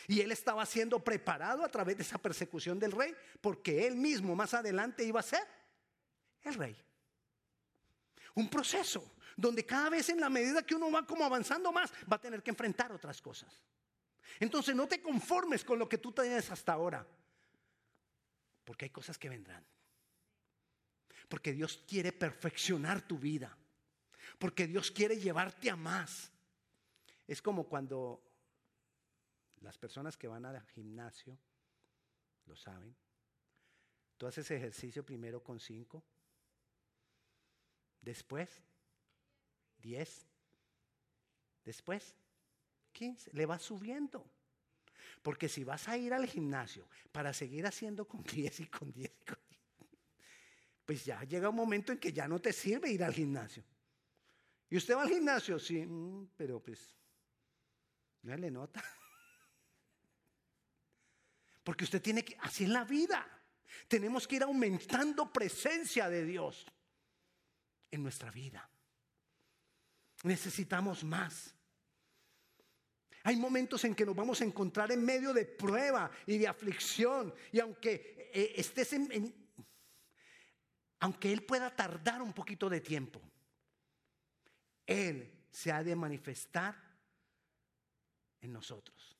Y 0.08 0.22
él 0.22 0.32
estaba 0.32 0.66
siendo 0.66 1.04
preparado 1.04 1.64
a 1.64 1.70
través 1.70 1.98
de 1.98 2.04
esa 2.04 2.18
persecución 2.18 2.80
del 2.80 2.94
rey, 2.94 3.16
porque 3.42 3.86
él 3.86 3.96
mismo 3.96 4.36
más 4.36 4.56
adelante 4.56 5.04
iba 5.04 5.20
a 5.20 5.24
ser 5.24 5.48
el 6.42 6.56
rey. 6.56 6.76
Un 8.34 8.50
proceso 8.50 9.15
donde 9.36 9.66
cada 9.66 9.90
vez 9.90 10.10
en 10.10 10.20
la 10.20 10.30
medida 10.30 10.66
que 10.66 10.76
uno 10.76 10.92
va 10.92 11.06
como 11.06 11.26
avanzando 11.26 11.72
más, 11.72 11.92
va 12.12 12.16
a 12.16 12.22
tener 12.22 12.42
que 12.42 12.52
enfrentar 12.52 12.92
otras 12.92 13.22
cosas. 13.22 13.62
Entonces 14.40 14.76
no 14.76 14.88
te 14.88 15.02
conformes 15.02 15.64
con 15.64 15.80
lo 15.80 15.88
que 15.88 15.98
tú 15.98 16.12
tienes 16.12 16.50
hasta 16.52 16.74
ahora, 16.74 17.06
porque 18.64 18.86
hay 18.86 18.92
cosas 18.92 19.18
que 19.18 19.30
vendrán. 19.30 19.66
Porque 21.28 21.54
Dios 21.54 21.84
quiere 21.88 22.12
perfeccionar 22.12 23.02
tu 23.02 23.18
vida. 23.18 23.58
Porque 24.38 24.68
Dios 24.68 24.92
quiere 24.92 25.18
llevarte 25.18 25.70
a 25.70 25.76
más. 25.76 26.32
Es 27.28 27.42
como 27.42 27.68
cuando 27.68 28.22
las 29.62 29.78
personas 29.78 30.18
que 30.18 30.28
van 30.28 30.46
al 30.46 30.62
gimnasio, 30.68 31.38
lo 32.46 32.56
saben, 32.56 32.96
tú 34.18 34.28
haces 34.28 34.50
ejercicio 34.52 35.04
primero 35.04 35.42
con 35.42 35.60
cinco, 35.60 36.04
después 38.02 38.62
diez, 39.86 40.26
después 41.64 42.16
quince, 42.92 43.30
le 43.34 43.46
vas 43.46 43.62
subiendo. 43.62 44.26
Porque 45.22 45.48
si 45.48 45.64
vas 45.64 45.88
a 45.88 45.98
ir 45.98 46.14
al 46.14 46.28
gimnasio 46.28 46.88
para 47.12 47.34
seguir 47.34 47.68
haciendo 47.68 48.08
con 48.08 48.24
diez 48.36 48.60
y 48.60 48.68
con 48.68 48.92
diez 48.92 49.14
y 49.22 49.26
con 49.26 49.46
pues 50.86 51.04
ya 51.04 51.24
llega 51.24 51.50
un 51.50 51.56
momento 51.56 51.92
en 51.92 51.98
que 51.98 52.14
ya 52.14 52.28
no 52.28 52.40
te 52.40 52.54
sirve 52.54 52.92
ir 52.92 53.04
al 53.04 53.14
gimnasio. 53.14 53.64
¿Y 54.70 54.78
usted 54.78 54.96
va 54.96 55.02
al 55.02 55.10
gimnasio? 55.10 55.58
Sí, 55.58 55.84
mm, 55.84 56.30
pero 56.38 56.62
pues 56.62 56.96
no 58.22 58.38
le 58.38 58.52
nota. 58.52 58.84
Porque 61.64 61.86
usted 61.86 62.02
tiene 62.02 62.24
que, 62.24 62.38
así 62.40 62.66
en 62.66 62.74
la 62.74 62.84
vida, 62.84 63.26
tenemos 63.88 64.28
que 64.28 64.36
ir 64.36 64.44
aumentando 64.44 65.34
presencia 65.34 66.08
de 66.08 66.24
Dios 66.24 66.68
en 67.90 68.04
nuestra 68.04 68.30
vida. 68.30 68.70
Necesitamos 70.26 71.04
más. 71.04 71.54
Hay 73.24 73.38
momentos 73.38 73.84
en 73.86 73.96
que 73.96 74.06
nos 74.06 74.16
vamos 74.16 74.42
a 74.42 74.44
encontrar 74.44 74.92
en 74.92 75.04
medio 75.04 75.34
de 75.34 75.46
prueba 75.46 76.10
y 76.26 76.38
de 76.38 76.48
aflicción. 76.48 77.34
Y 77.52 77.60
aunque 77.60 78.30
eh, 78.34 78.54
estés 78.56 78.94
en 78.94 79.46
aunque 81.00 81.32
Él 81.32 81.46
pueda 81.46 81.76
tardar 81.76 82.22
un 82.22 82.34
poquito 82.34 82.70
de 82.70 82.82
tiempo, 82.82 83.22
Él 84.88 85.46
se 85.52 85.72
ha 85.72 85.84
de 85.84 85.96
manifestar 85.96 86.76
en 88.42 88.52
nosotros. 88.52 89.16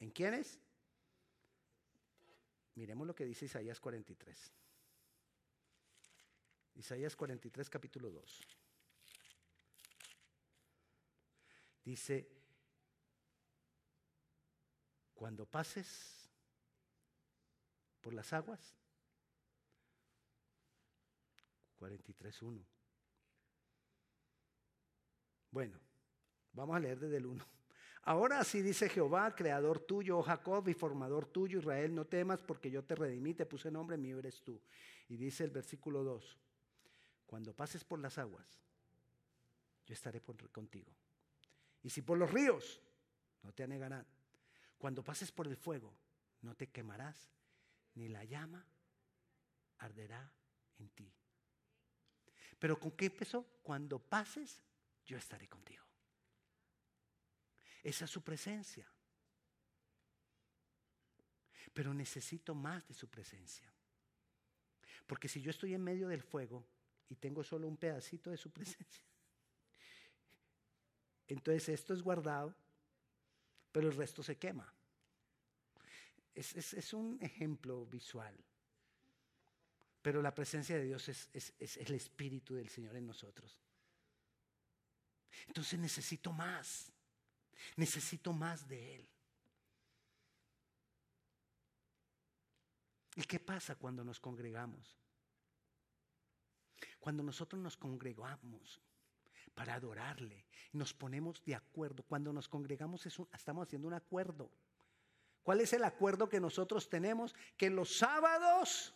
¿En 0.00 0.10
quiénes? 0.10 0.58
Miremos 2.74 3.06
lo 3.06 3.14
que 3.14 3.24
dice 3.24 3.44
Isaías 3.44 3.78
43. 3.78 4.52
Isaías 6.74 7.14
43, 7.14 7.70
capítulo 7.70 8.10
2. 8.10 8.46
Dice, 11.90 12.24
cuando 15.12 15.44
pases 15.44 16.30
por 18.00 18.14
las 18.14 18.32
aguas, 18.32 18.60
43.1. 21.80 22.64
Bueno, 25.50 25.80
vamos 26.52 26.76
a 26.76 26.78
leer 26.78 27.00
desde 27.00 27.16
el 27.16 27.26
1. 27.26 27.44
Ahora 28.02 28.38
así 28.38 28.62
dice 28.62 28.88
Jehová, 28.88 29.34
creador 29.34 29.80
tuyo, 29.80 30.18
oh 30.18 30.22
Jacob, 30.22 30.68
y 30.68 30.74
formador 30.74 31.26
tuyo, 31.26 31.58
Israel, 31.58 31.92
no 31.92 32.06
temas 32.06 32.40
porque 32.40 32.70
yo 32.70 32.84
te 32.84 32.94
redimí, 32.94 33.34
te 33.34 33.46
puse 33.46 33.68
nombre, 33.68 33.96
mío 33.96 34.20
eres 34.20 34.44
tú. 34.44 34.62
Y 35.08 35.16
dice 35.16 35.42
el 35.42 35.50
versículo 35.50 36.04
2, 36.04 36.38
cuando 37.26 37.52
pases 37.52 37.82
por 37.82 37.98
las 37.98 38.16
aguas, 38.16 38.46
yo 39.86 39.92
estaré 39.92 40.20
contigo. 40.20 40.92
Y 41.82 41.90
si 41.90 42.02
por 42.02 42.18
los 42.18 42.30
ríos, 42.30 42.80
no 43.42 43.52
te 43.52 43.62
anegarán. 43.62 44.06
Cuando 44.78 45.02
pases 45.02 45.32
por 45.32 45.46
el 45.46 45.56
fuego, 45.56 45.94
no 46.42 46.54
te 46.54 46.68
quemarás, 46.68 47.30
ni 47.94 48.08
la 48.08 48.24
llama 48.24 48.66
arderá 49.78 50.32
en 50.78 50.90
ti. 50.90 51.12
Pero 52.58 52.78
¿con 52.78 52.92
qué 52.92 53.06
empezó? 53.06 53.44
Cuando 53.62 53.98
pases, 53.98 54.62
yo 55.04 55.16
estaré 55.16 55.48
contigo. 55.48 55.84
Esa 57.82 58.04
es 58.04 58.10
su 58.10 58.22
presencia. 58.22 58.86
Pero 61.72 61.94
necesito 61.94 62.54
más 62.54 62.86
de 62.86 62.94
su 62.94 63.08
presencia. 63.08 63.72
Porque 65.06 65.28
si 65.28 65.40
yo 65.40 65.50
estoy 65.50 65.74
en 65.74 65.82
medio 65.82 66.08
del 66.08 66.22
fuego 66.22 66.66
y 67.08 67.16
tengo 67.16 67.42
solo 67.42 67.66
un 67.66 67.76
pedacito 67.76 68.30
de 68.30 68.36
su 68.36 68.50
presencia, 68.50 69.09
entonces 71.32 71.68
esto 71.68 71.94
es 71.94 72.02
guardado, 72.02 72.54
pero 73.70 73.88
el 73.88 73.96
resto 73.96 74.22
se 74.22 74.36
quema. 74.36 74.72
Es, 76.34 76.92
un 76.92 77.18
ejemplo 77.20 77.86
visual. 77.86 78.36
Pero 80.02 80.22
la 80.22 80.34
presencia 80.34 80.76
de 80.76 80.84
Dios 80.84 81.08
es, 81.08 81.28
es 81.32 81.76
el 81.76 81.94
Espíritu 81.94 82.54
del 82.54 82.68
Señor 82.68 82.96
en 82.96 83.06
nosotros. 83.06 83.60
Entonces 85.46 85.78
necesito 85.78 86.32
más. 86.32 86.92
Necesito 87.76 88.32
más 88.32 88.66
de 88.66 88.96
Él. 88.96 89.08
¿Y 93.16 93.22
qué 93.22 93.38
pasa 93.38 93.76
cuando 93.76 94.02
nos 94.02 94.18
congregamos? 94.18 94.96
Cuando 96.98 97.22
nosotros 97.22 97.60
nos 97.60 97.76
congregamos 97.76 98.80
para 99.54 99.74
adorarle, 99.74 100.46
nos 100.72 100.94
ponemos 100.94 101.44
de 101.44 101.54
acuerdo. 101.54 102.02
Cuando 102.02 102.32
nos 102.32 102.48
congregamos 102.48 103.04
estamos 103.06 103.66
haciendo 103.66 103.88
un 103.88 103.94
acuerdo. 103.94 104.50
¿Cuál 105.42 105.60
es 105.60 105.72
el 105.72 105.84
acuerdo 105.84 106.28
que 106.28 106.40
nosotros 106.40 106.88
tenemos? 106.88 107.34
Que 107.56 107.70
los 107.70 107.96
sábados 107.96 108.94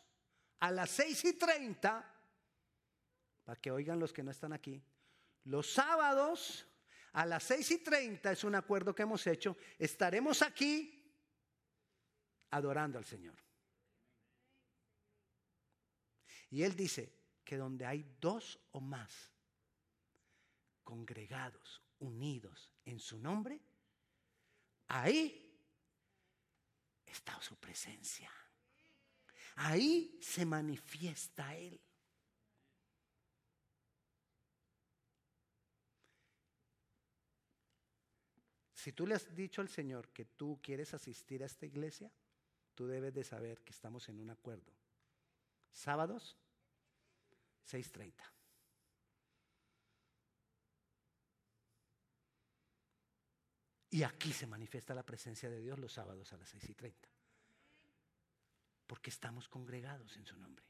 a 0.61 0.71
las 0.71 0.91
seis 0.91 1.25
y 1.25 1.35
treinta, 1.35 2.11
para 3.45 3.61
que 3.61 3.71
oigan 3.71 3.99
los 3.99 4.13
que 4.13 4.23
no 4.23 4.31
están 4.31 4.53
aquí, 4.53 4.83
los 5.45 5.73
sábados 5.73 6.67
a 7.13 7.27
las 7.27 7.43
seis 7.43 7.71
y 7.71 7.79
treinta 7.79 8.33
es 8.33 8.45
un 8.45 8.55
acuerdo 8.55 8.95
que 8.95 9.03
hemos 9.03 9.27
hecho, 9.27 9.57
estaremos 9.79 10.43
aquí 10.43 11.13
adorando 12.51 12.99
al 12.99 13.05
Señor. 13.05 13.37
Y 16.51 16.63
Él 16.63 16.77
dice 16.77 17.13
que 17.45 17.57
donde 17.57 17.85
hay 17.85 18.17
dos 18.21 18.61
o 18.73 18.81
más 18.81 19.34
congregados, 20.85 21.83
unidos 21.99 22.71
en 22.85 23.01
su 23.01 23.19
nombre, 23.19 23.61
ahí 24.89 25.41
está 27.05 27.41
su 27.41 27.57
presencia. 27.57 28.31
Ahí 29.57 30.19
se 30.21 30.45
manifiesta 30.45 31.55
Él. 31.57 31.81
Si 38.75 38.93
tú 38.93 39.07
le 39.07 39.15
has 39.15 39.35
dicho 39.35 39.63
al 39.63 39.69
Señor 39.71 40.11
que 40.11 40.27
tú 40.27 40.61
quieres 40.63 40.93
asistir 40.93 41.43
a 41.43 41.47
esta 41.47 41.65
iglesia, 41.65 42.13
tú 42.75 42.87
debes 42.87 43.15
de 43.15 43.25
saber 43.25 43.63
que 43.63 43.73
estamos 43.73 44.09
en 44.11 44.21
un 44.21 44.29
acuerdo. 44.29 44.71
Sábados, 45.73 46.37
6.30. 47.71 48.34
Y 53.95 54.03
aquí 54.03 54.33
se 54.33 54.49
manifiesta 54.49 54.93
la 54.93 55.05
presencia 55.05 55.49
de 55.49 55.61
Dios 55.61 55.79
los 55.79 55.93
sábados 55.93 56.33
a 56.33 56.37
las 56.37 56.49
6 56.49 56.69
y 56.69 56.75
30. 56.75 57.09
Porque 58.89 59.09
estamos 59.09 59.49
congregados 59.49 60.17
en 60.17 60.27
su 60.27 60.37
nombre. 60.37 60.65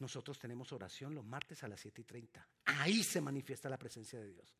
Nosotros 0.00 0.38
tenemos 0.38 0.70
oración 0.74 1.14
los 1.14 1.24
martes 1.24 1.64
a 1.64 1.68
las 1.68 1.80
7 1.80 2.02
y 2.02 2.04
30. 2.04 2.46
Ahí 2.66 3.02
se 3.02 3.22
manifiesta 3.22 3.70
la 3.70 3.78
presencia 3.78 4.20
de 4.20 4.28
Dios. 4.28 4.54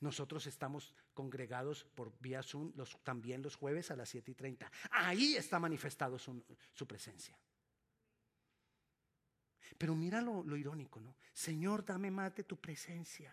Nosotros 0.00 0.48
estamos 0.48 0.92
congregados 1.14 1.84
por 1.94 2.12
vía 2.18 2.42
Zoom 2.42 2.72
los, 2.74 3.00
también 3.04 3.40
los 3.40 3.54
jueves 3.54 3.92
a 3.92 3.96
las 3.96 4.08
7 4.08 4.32
y 4.32 4.34
30. 4.34 4.68
Ahí 4.90 5.36
está 5.36 5.60
manifestado 5.60 6.18
su, 6.18 6.42
presencia. 6.88 7.38
Pero 9.78 9.94
mira 9.94 10.20
lo, 10.20 10.42
lo 10.42 10.56
irónico, 10.56 10.98
¿no? 10.98 11.14
Señor, 11.32 11.84
dame 11.84 12.10
más 12.10 12.34
de 12.34 12.42
tu 12.42 12.56
presencia. 12.56 13.32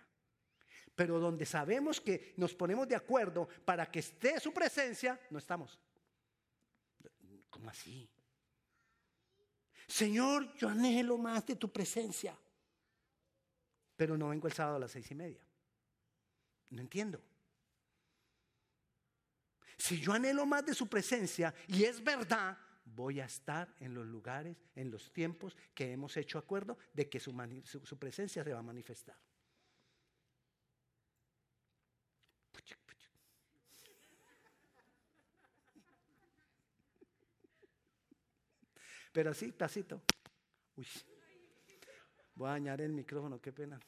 Pero 0.93 1.19
donde 1.19 1.45
sabemos 1.45 2.00
que 2.00 2.34
nos 2.38 2.54
ponemos 2.54 2.88
de 2.88 2.95
acuerdo 2.95 3.48
para 3.65 3.89
que 3.89 4.00
esté 4.00 4.39
su 4.39 4.54
presencia, 4.54 5.19
no 5.30 5.39
estamos. 5.39 5.80
¿Cómo 7.50 7.69
así? 7.69 8.10
Señor, 9.88 10.54
yo 10.56 10.69
anhelo 10.69 11.17
más 11.17 11.45
de 11.45 11.56
tu 11.56 11.71
presencia. 11.71 12.38
Pero 13.95 14.17
no 14.17 14.30
vengo 14.30 14.48
el 14.48 14.54
sábado 14.54 14.78
a 14.78 14.80
las 14.80 14.91
seis 14.91 15.10
y 15.12 15.15
media. 15.15 15.45
No 16.69 16.82
entiendo. 16.82 17.21
Si 19.78 20.00
yo 20.00 20.13
anhelo 20.13 20.45
más 20.45 20.65
de 20.65 20.74
su 20.74 20.88
presencia 20.88 21.54
y 21.67 21.84
es 21.84 22.04
verdad, 22.04 22.58
voy 22.86 23.19
a 23.19 23.26
estar 23.26 23.74
en 23.80 23.93
los 23.93 24.06
lugares, 24.06 24.58
en 24.76 24.89
los 24.89 25.12
tiempos 25.12 25.56
que 25.74 25.91
hemos 25.91 26.15
hecho 26.17 26.38
acuerdo 26.38 26.78
de 26.93 27.10
que 27.10 27.19
su, 27.19 27.34
su 27.63 28.00
presencia 28.00 28.43
se 28.43 28.54
va 28.54 28.60
a 28.60 28.63
manifestar. 28.63 29.17
Pero 39.15 39.32
así, 39.32 39.54
tacito. 39.54 40.01
Uy. 40.75 40.86
Voy 42.36 42.49
a 42.49 42.51
dañar 42.51 42.82
el 42.82 42.91
micrófono, 42.91 43.39
qué 43.39 43.54
pena. 43.54 43.80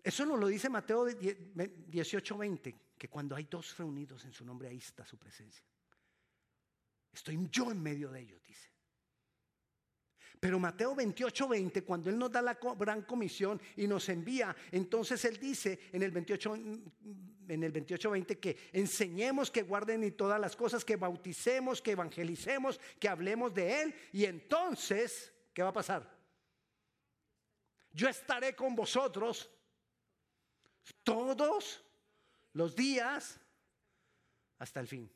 Eso 0.00 0.24
nos 0.24 0.38
lo 0.38 0.46
dice 0.46 0.68
Mateo 0.68 1.06
18:20, 1.06 2.76
que 2.96 3.08
cuando 3.08 3.34
hay 3.34 3.48
dos 3.50 3.76
reunidos 3.76 4.24
en 4.26 4.32
su 4.32 4.44
nombre, 4.44 4.68
ahí 4.68 4.76
está 4.76 5.04
su 5.04 5.18
presencia. 5.18 5.66
Estoy 7.12 7.48
yo 7.50 7.72
en 7.72 7.82
medio 7.82 8.12
de 8.12 8.20
ellos, 8.20 8.40
dice. 8.44 8.70
Pero 10.40 10.58
Mateo 10.58 10.94
28, 10.94 11.48
20, 11.48 11.84
cuando 11.84 12.10
Él 12.10 12.18
nos 12.18 12.30
da 12.32 12.42
la 12.42 12.58
gran 12.78 13.02
comisión 13.02 13.60
y 13.76 13.86
nos 13.86 14.08
envía, 14.08 14.54
entonces 14.70 15.24
Él 15.24 15.38
dice 15.38 15.78
en 15.92 16.02
el 16.02 16.10
28, 16.10 16.54
en 17.48 17.62
el 17.62 17.72
28, 17.72 18.10
20 18.10 18.38
que 18.38 18.56
enseñemos, 18.72 19.50
que 19.50 19.62
guarden 19.62 20.04
y 20.04 20.10
todas 20.10 20.40
las 20.40 20.56
cosas, 20.56 20.84
que 20.84 20.96
bauticemos, 20.96 21.80
que 21.80 21.92
evangelicemos, 21.92 22.80
que 22.98 23.08
hablemos 23.08 23.54
de 23.54 23.82
Él. 23.82 23.94
Y 24.12 24.24
entonces, 24.24 25.32
¿qué 25.52 25.62
va 25.62 25.68
a 25.68 25.74
pasar? 25.74 26.08
Yo 27.92 28.08
estaré 28.08 28.56
con 28.56 28.74
vosotros 28.74 29.50
todos 31.02 31.84
los 32.54 32.74
días 32.74 33.38
hasta 34.58 34.80
el 34.80 34.88
fin. 34.88 35.10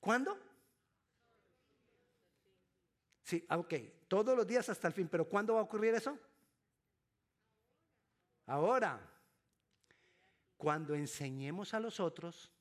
¿Cuándo? 0.00 0.38
Sí, 3.22 3.44
ah, 3.48 3.58
ok, 3.58 3.74
todos 4.22 4.36
los 4.36 4.46
días 4.46 4.68
hasta 4.68 4.86
el 4.86 4.94
fin, 4.94 5.08
pero 5.08 5.28
¿cuándo 5.28 5.54
va 5.54 5.60
a 5.60 5.64
ocurrir 5.64 5.92
eso? 5.94 6.16
Ahora, 8.46 9.00
cuando 10.56 10.94
enseñemos 10.94 11.74
a 11.74 11.80
los 11.80 11.98
otros, 11.98 12.52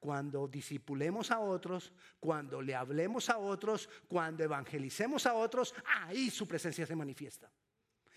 cuando 0.00 0.48
disipulemos 0.48 1.30
a 1.30 1.40
otros, 1.40 1.92
cuando 2.18 2.62
le 2.62 2.74
hablemos 2.74 3.28
a 3.28 3.36
otros, 3.36 3.90
cuando 4.08 4.42
evangelicemos 4.42 5.26
a 5.26 5.34
otros, 5.34 5.74
ahí 5.84 6.30
su 6.30 6.48
presencia 6.48 6.86
se 6.86 6.96
manifiesta. 6.96 7.50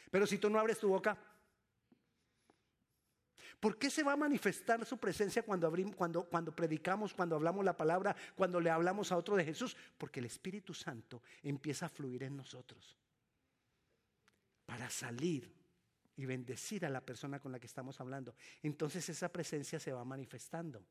Pero 0.10 0.26
si 0.26 0.38
tú 0.38 0.50
no 0.50 0.58
abres 0.58 0.80
tu 0.80 0.88
boca, 0.88 1.18
¿Por 3.60 3.78
qué 3.78 3.90
se 3.90 4.04
va 4.04 4.14
a 4.14 4.18
manifestar 4.18 4.86
su 4.86 4.98
presencia 4.98 5.44
cuando, 5.44 5.72
cuando, 5.98 6.24
cuando 6.24 6.56
predicamos, 6.56 7.14
cuando 7.14 7.36
hablamos 7.36 7.66
la 7.66 7.76
palabra, 7.76 8.16
cuando 8.36 8.62
le 8.62 8.70
hablamos 8.70 9.12
a 9.12 9.18
otro 9.18 9.36
de 9.36 9.44
Jesús? 9.44 9.76
Porque 9.98 10.22
el 10.22 10.28
Espíritu 10.28 10.74
Santo 10.74 11.22
empieza 11.44 11.88
a 11.88 11.90
fluir 11.90 12.24
en 12.24 12.38
nosotros 12.38 12.98
para 14.66 14.90
salir 14.90 15.54
y 16.16 16.26
bendecir 16.26 16.86
a 16.86 16.90
la 16.90 17.02
persona 17.02 17.40
con 17.40 17.52
la 17.52 17.60
que 17.60 17.68
estamos 17.68 18.00
hablando. 18.00 18.36
Entonces 18.64 19.10
esa 19.10 19.30
presencia 19.30 19.80
se 19.80 19.92
va 19.92 20.06
manifestando. 20.06 20.86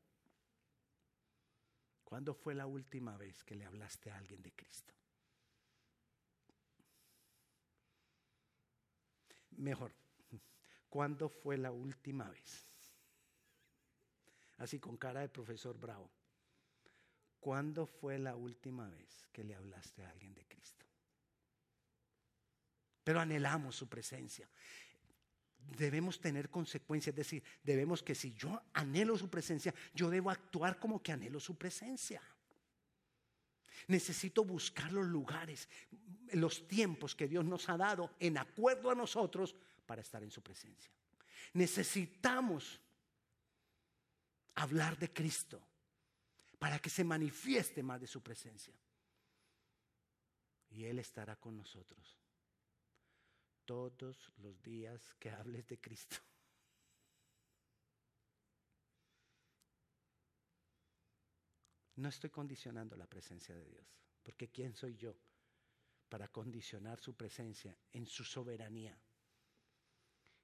¿Cuándo 2.03 2.35
fue 2.35 2.53
la 2.53 2.67
última 2.67 3.17
vez 3.17 3.43
que 3.43 3.55
le 3.55 3.65
hablaste 3.65 4.11
a 4.11 4.17
alguien 4.17 4.43
de 4.43 4.51
Cristo? 4.51 4.93
Mejor, 9.57 9.91
¿Cuándo 10.89 11.29
fue 11.29 11.57
la 11.57 11.71
última 11.71 12.29
vez? 12.29 12.68
Así 14.59 14.79
con 14.79 14.97
cara 14.97 15.21
de 15.21 15.29
profesor 15.29 15.77
Bravo. 15.79 16.09
¿Cuándo 17.39 17.85
fue 17.85 18.19
la 18.19 18.35
última 18.35 18.89
vez 18.89 19.27
que 19.31 19.43
le 19.43 19.55
hablaste 19.55 20.03
a 20.03 20.09
alguien 20.09 20.33
de 20.33 20.45
Cristo? 20.45 20.85
Pero 23.03 23.21
anhelamos 23.21 23.75
su 23.75 23.87
presencia. 23.87 24.49
Debemos 25.77 26.19
tener 26.19 26.49
consecuencias, 26.49 27.13
es 27.13 27.17
decir, 27.17 27.43
debemos 27.63 28.03
que 28.03 28.15
si 28.15 28.33
yo 28.33 28.61
anhelo 28.73 29.17
su 29.17 29.29
presencia, 29.29 29.73
yo 29.93 30.09
debo 30.09 30.29
actuar 30.29 30.77
como 30.79 31.01
que 31.01 31.11
anhelo 31.11 31.39
su 31.39 31.57
presencia. 31.57 32.21
Necesito 33.87 34.43
buscar 34.43 34.91
los 34.91 35.05
lugares, 35.05 35.69
los 36.33 36.67
tiempos 36.67 37.15
que 37.15 37.27
Dios 37.27 37.45
nos 37.45 37.69
ha 37.69 37.77
dado 37.77 38.11
en 38.19 38.37
acuerdo 38.37 38.91
a 38.91 38.95
nosotros 38.95 39.55
para 39.85 40.01
estar 40.01 40.21
en 40.21 40.31
su 40.31 40.41
presencia. 40.41 40.91
Necesitamos 41.53 42.79
hablar 44.55 44.97
de 44.97 45.11
Cristo 45.11 45.61
para 46.59 46.79
que 46.79 46.89
se 46.89 47.03
manifieste 47.03 47.81
más 47.81 48.01
de 48.01 48.07
su 48.07 48.21
presencia. 48.21 48.73
Y 50.71 50.85
Él 50.85 50.99
estará 50.99 51.35
con 51.37 51.57
nosotros 51.57 52.19
todos 53.65 54.31
los 54.37 54.61
días 54.61 55.13
que 55.19 55.29
hables 55.31 55.67
de 55.67 55.79
Cristo. 55.79 56.17
No 61.95 62.07
estoy 62.07 62.29
condicionando 62.29 62.95
la 62.95 63.07
presencia 63.07 63.53
de 63.53 63.65
Dios, 63.65 63.85
Porque 64.23 64.49
¿quién 64.49 64.73
soy 64.73 64.95
yo 64.95 65.17
para 66.07 66.29
condicionar 66.29 66.99
su 66.99 67.13
presencia 67.13 67.77
en 67.91 68.05
su 68.05 68.23
soberanía? 68.23 68.97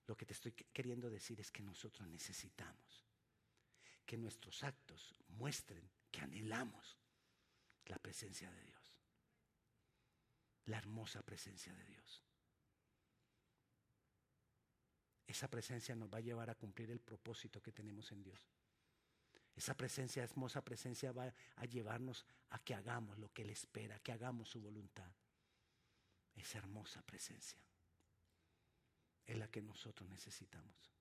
Lo 0.06 0.18
que 0.18 0.26
te 0.26 0.34
estoy 0.34 0.52
queriendo 0.52 1.10
decir 1.10 1.40
es 1.40 1.52
que 1.52 1.64
nosotros 1.64 2.08
necesitamos 2.10 3.05
que 4.06 4.18
nuestros 4.18 4.64
actos 4.64 5.16
muestren 5.30 5.90
que 6.12 6.22
anhelamos 6.22 6.98
la 7.86 7.98
presencia 8.00 8.50
de 8.52 8.64
Dios, 8.64 8.98
la 10.66 10.78
hermosa 10.78 11.22
presencia 11.24 11.74
de 11.74 11.86
Dios. 11.86 12.24
Esa 15.28 15.50
presencia 15.50 15.96
nos 15.96 16.14
va 16.14 16.20
a 16.20 16.22
llevar 16.22 16.50
a 16.50 16.56
cumplir 16.56 16.92
el 16.92 17.00
propósito 17.00 17.62
que 17.62 17.72
tenemos 17.72 18.12
en 18.12 18.24
Dios. 18.24 18.40
Esa 19.56 19.76
presencia, 19.76 20.24
hermosa 20.24 20.64
presencia, 20.64 21.12
va 21.12 21.34
a 21.56 21.66
llevarnos 21.66 22.26
a 22.50 22.60
que 22.60 22.76
hagamos 22.76 23.18
lo 23.18 23.32
que 23.32 23.42
Él 23.42 23.50
espera, 23.50 24.00
que 24.00 24.12
hagamos 24.12 24.50
su 24.50 24.60
voluntad. 24.62 25.12
Esa 26.36 26.58
hermosa 26.60 27.02
presencia 27.04 27.60
es 29.26 29.38
la 29.38 29.50
que 29.50 29.62
nosotros 29.62 30.08
necesitamos. 30.10 30.95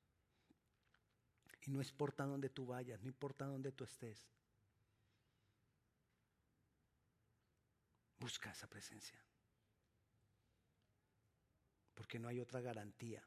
Y 1.66 1.70
no 1.70 1.80
importa 1.80 2.24
dónde 2.24 2.50
tú 2.50 2.66
vayas, 2.66 3.00
no 3.00 3.08
importa 3.08 3.46
dónde 3.46 3.72
tú 3.72 3.84
estés. 3.84 4.28
Busca 8.18 8.50
esa 8.50 8.68
presencia. 8.68 9.18
Porque 11.94 12.18
no 12.18 12.28
hay 12.28 12.40
otra 12.40 12.60
garantía 12.60 13.22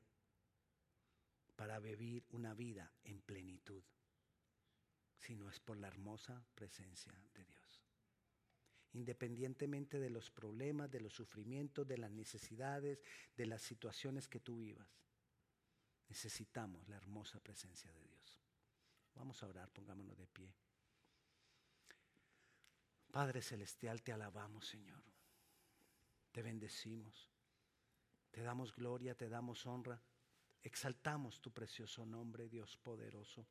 para 1.56 1.80
vivir 1.80 2.26
una 2.30 2.54
vida 2.54 2.92
en 3.04 3.22
plenitud, 3.22 3.84
si 5.20 5.36
no 5.36 5.50
es 5.50 5.60
por 5.60 5.78
la 5.78 5.88
hermosa 5.88 6.46
presencia 6.54 7.14
de 7.34 7.44
Dios. 7.44 7.82
Independientemente 8.94 10.00
de 10.00 10.12
los 10.12 10.30
problemas, 10.30 10.92
de 10.92 11.02
los 11.02 11.14
sufrimientos, 11.14 11.88
de 11.88 11.98
las 11.98 12.12
necesidades, 12.12 13.00
de 13.36 13.46
las 13.48 13.64
situaciones 13.64 14.28
que 14.28 14.40
tú 14.40 14.58
vivas, 14.58 14.88
necesitamos 16.10 16.88
la 16.88 16.98
hermosa 16.98 17.40
presencia 17.40 17.92
de 17.92 18.04
Dios. 18.04 18.40
Vamos 19.16 19.42
a 19.42 19.48
orar, 19.48 19.70
pongámonos 19.72 20.18
de 20.18 20.28
pie. 20.28 20.54
Padre 23.12 23.42
Celestial, 23.42 24.04
te 24.04 24.12
alabamos, 24.12 24.68
Señor. 24.68 25.04
Te 26.32 26.42
bendecimos. 26.44 27.32
Te 28.32 28.42
damos 28.42 28.76
gloria, 28.76 29.16
te 29.16 29.28
damos 29.28 29.66
honra. 29.66 30.02
Exaltamos 30.62 31.42
tu 31.42 31.52
precioso 31.52 32.06
nombre, 32.06 32.48
Dios 32.48 32.78
poderoso. 32.78 33.48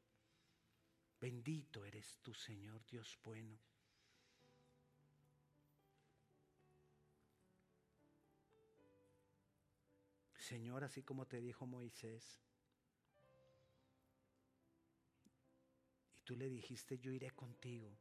Bendito 1.20 1.84
eres 1.84 2.18
tú, 2.22 2.34
Señor, 2.34 2.84
Dios 2.86 3.18
bueno. 3.24 3.58
Señor, 10.34 10.84
así 10.84 11.02
como 11.02 11.26
te 11.26 11.40
dijo 11.40 11.66
Moisés, 11.66 12.45
tú 16.26 16.36
le 16.36 16.48
dijiste, 16.48 16.98
yo 16.98 17.12
iré 17.12 17.30
contigo, 17.30 17.96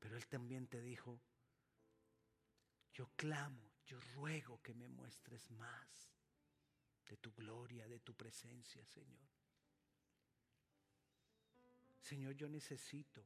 pero 0.00 0.16
él 0.16 0.26
también 0.26 0.66
te 0.66 0.80
dijo, 0.82 1.20
yo 2.92 3.08
clamo, 3.14 3.62
yo 3.86 4.00
ruego 4.16 4.60
que 4.60 4.74
me 4.74 4.88
muestres 4.88 5.48
más 5.52 6.10
de 7.08 7.16
tu 7.16 7.32
gloria, 7.32 7.86
de 7.86 8.00
tu 8.00 8.12
presencia, 8.14 8.84
Señor. 8.86 9.28
Señor, 12.00 12.34
yo 12.34 12.48
necesito 12.48 13.24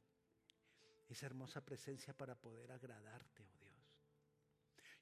esa 1.09 1.25
hermosa 1.25 1.65
presencia 1.65 2.15
para 2.15 2.35
poder 2.35 2.71
agradarte, 2.71 3.43
oh 3.43 3.57
Dios. 3.57 3.71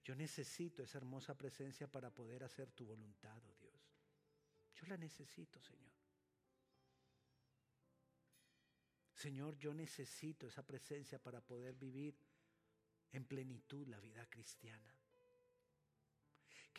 Yo 0.05 0.15
necesito 0.15 0.83
esa 0.83 0.99
hermosa 0.99 1.37
presencia 1.37 1.87
para 1.87 2.09
poder 2.09 2.45
hacer 2.45 2.71
tu 2.71 2.85
voluntad, 2.85 3.43
oh 3.45 3.55
Dios. 3.59 3.81
Yo 4.73 4.85
la 4.87 4.95
necesito, 4.95 5.61
Señor. 5.61 5.88
Señor, 9.19 9.57
yo 9.57 9.73
necesito 9.73 10.47
esa 10.47 10.65
presencia 10.65 11.19
para 11.19 11.41
poder 11.41 11.75
vivir 11.75 12.15
en 13.11 13.25
plenitud 13.25 13.85
la 13.87 13.99
vida 13.99 14.25
cristiana 14.29 14.95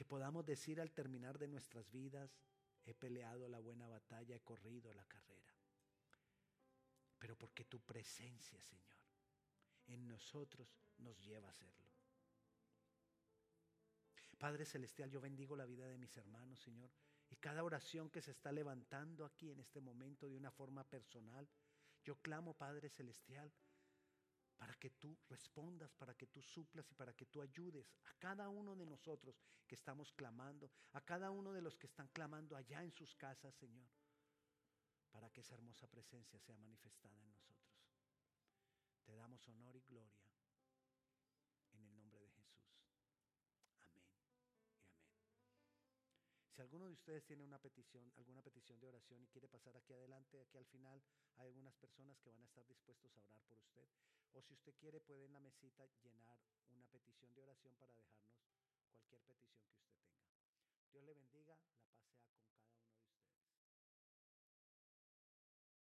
que 0.01 0.07
podamos 0.07 0.47
decir 0.47 0.80
al 0.80 0.93
terminar 0.93 1.38
de 1.38 1.47
nuestras 1.47 1.91
vidas, 1.91 2.30
he 2.86 2.95
peleado 2.95 3.51
la 3.51 3.59
buena 3.59 3.86
batalla, 3.86 4.34
he 4.34 4.41
corrido 4.41 4.95
la 4.95 5.05
carrera. 5.05 5.55
Pero 7.18 7.36
porque 7.36 7.66
tu 7.66 7.80
presencia, 7.80 8.59
Señor, 8.62 8.97
en 9.88 10.09
nosotros 10.09 10.74
nos 10.97 11.20
lleva 11.20 11.49
a 11.49 11.51
hacerlo. 11.51 11.91
Padre 14.38 14.64
Celestial, 14.64 15.11
yo 15.11 15.20
bendigo 15.20 15.55
la 15.55 15.66
vida 15.66 15.86
de 15.86 15.99
mis 15.99 16.16
hermanos, 16.16 16.59
Señor, 16.61 16.91
y 17.28 17.36
cada 17.36 17.62
oración 17.62 18.09
que 18.09 18.22
se 18.22 18.30
está 18.30 18.53
levantando 18.53 19.26
aquí 19.26 19.51
en 19.51 19.61
este 19.61 19.82
momento 19.82 20.30
de 20.30 20.36
una 20.38 20.51
forma 20.51 20.82
personal, 20.82 21.47
yo 22.05 22.16
clamo, 22.16 22.55
Padre 22.55 22.88
Celestial, 22.88 23.53
para 24.59 24.74
que 24.74 24.90
tú 24.90 25.18
respondas, 25.28 25.94
para 25.94 26.14
que 26.14 26.26
tú 26.26 26.42
suplas 26.42 26.90
y 26.90 26.94
para 26.94 27.14
que 27.14 27.26
tú 27.26 27.40
ayudes 27.40 27.94
a 28.05 28.12
cada 28.18 28.48
uno 28.48 28.76
de 28.76 28.86
nosotros 28.86 29.40
que 29.66 29.74
estamos 29.74 30.12
clamando, 30.12 30.70
a 30.92 31.01
cada 31.01 31.30
uno 31.30 31.53
de 31.53 31.62
los 31.62 31.76
que 31.78 31.86
están 31.86 32.09
clamando 32.09 32.57
allá 32.57 32.82
en 32.82 32.92
sus 32.92 33.14
casas, 33.14 33.55
Señor, 33.55 33.88
para 35.11 35.30
que 35.30 35.40
esa 35.40 35.55
hermosa 35.55 35.86
presencia 35.86 36.38
sea 36.38 36.59
manifestada 36.59 37.18
en 37.18 37.30
nosotros. 37.30 37.80
Te 39.05 39.14
damos 39.14 39.48
honor 39.48 39.76
y 39.76 39.80
gloria 39.80 40.30
Si 46.61 46.62
alguno 46.62 46.88
de 46.88 46.92
ustedes 46.92 47.24
tiene 47.24 47.42
una 47.42 47.58
petición, 47.58 48.12
alguna 48.18 48.42
petición 48.42 48.78
de 48.80 48.88
oración 48.88 49.22
y 49.22 49.28
quiere 49.28 49.48
pasar 49.48 49.74
aquí 49.78 49.94
adelante, 49.94 50.42
aquí 50.42 50.58
al 50.58 50.66
final, 50.66 51.02
hay 51.38 51.48
algunas 51.48 51.74
personas 51.76 52.20
que 52.20 52.28
van 52.28 52.42
a 52.42 52.44
estar 52.44 52.66
dispuestos 52.66 53.16
a 53.16 53.24
orar 53.24 53.40
por 53.48 53.56
usted. 53.56 53.88
O 54.34 54.42
si 54.42 54.52
usted 54.52 54.74
quiere, 54.76 55.00
puede 55.00 55.24
en 55.24 55.32
la 55.32 55.40
mesita 55.40 55.86
llenar 56.04 56.38
una 56.68 56.86
petición 56.88 57.34
de 57.34 57.40
oración 57.40 57.74
para 57.76 57.94
dejarnos 57.94 58.36
cualquier 59.08 59.32
petición 59.40 59.72
que 59.72 59.86
usted 59.88 60.04
tenga. 60.04 60.36
Dios 60.92 61.02
le 61.02 61.14
bendiga, 61.14 61.56
la 61.96 61.96
paz 61.96 62.20
sea 62.28 62.42
con 62.42 62.49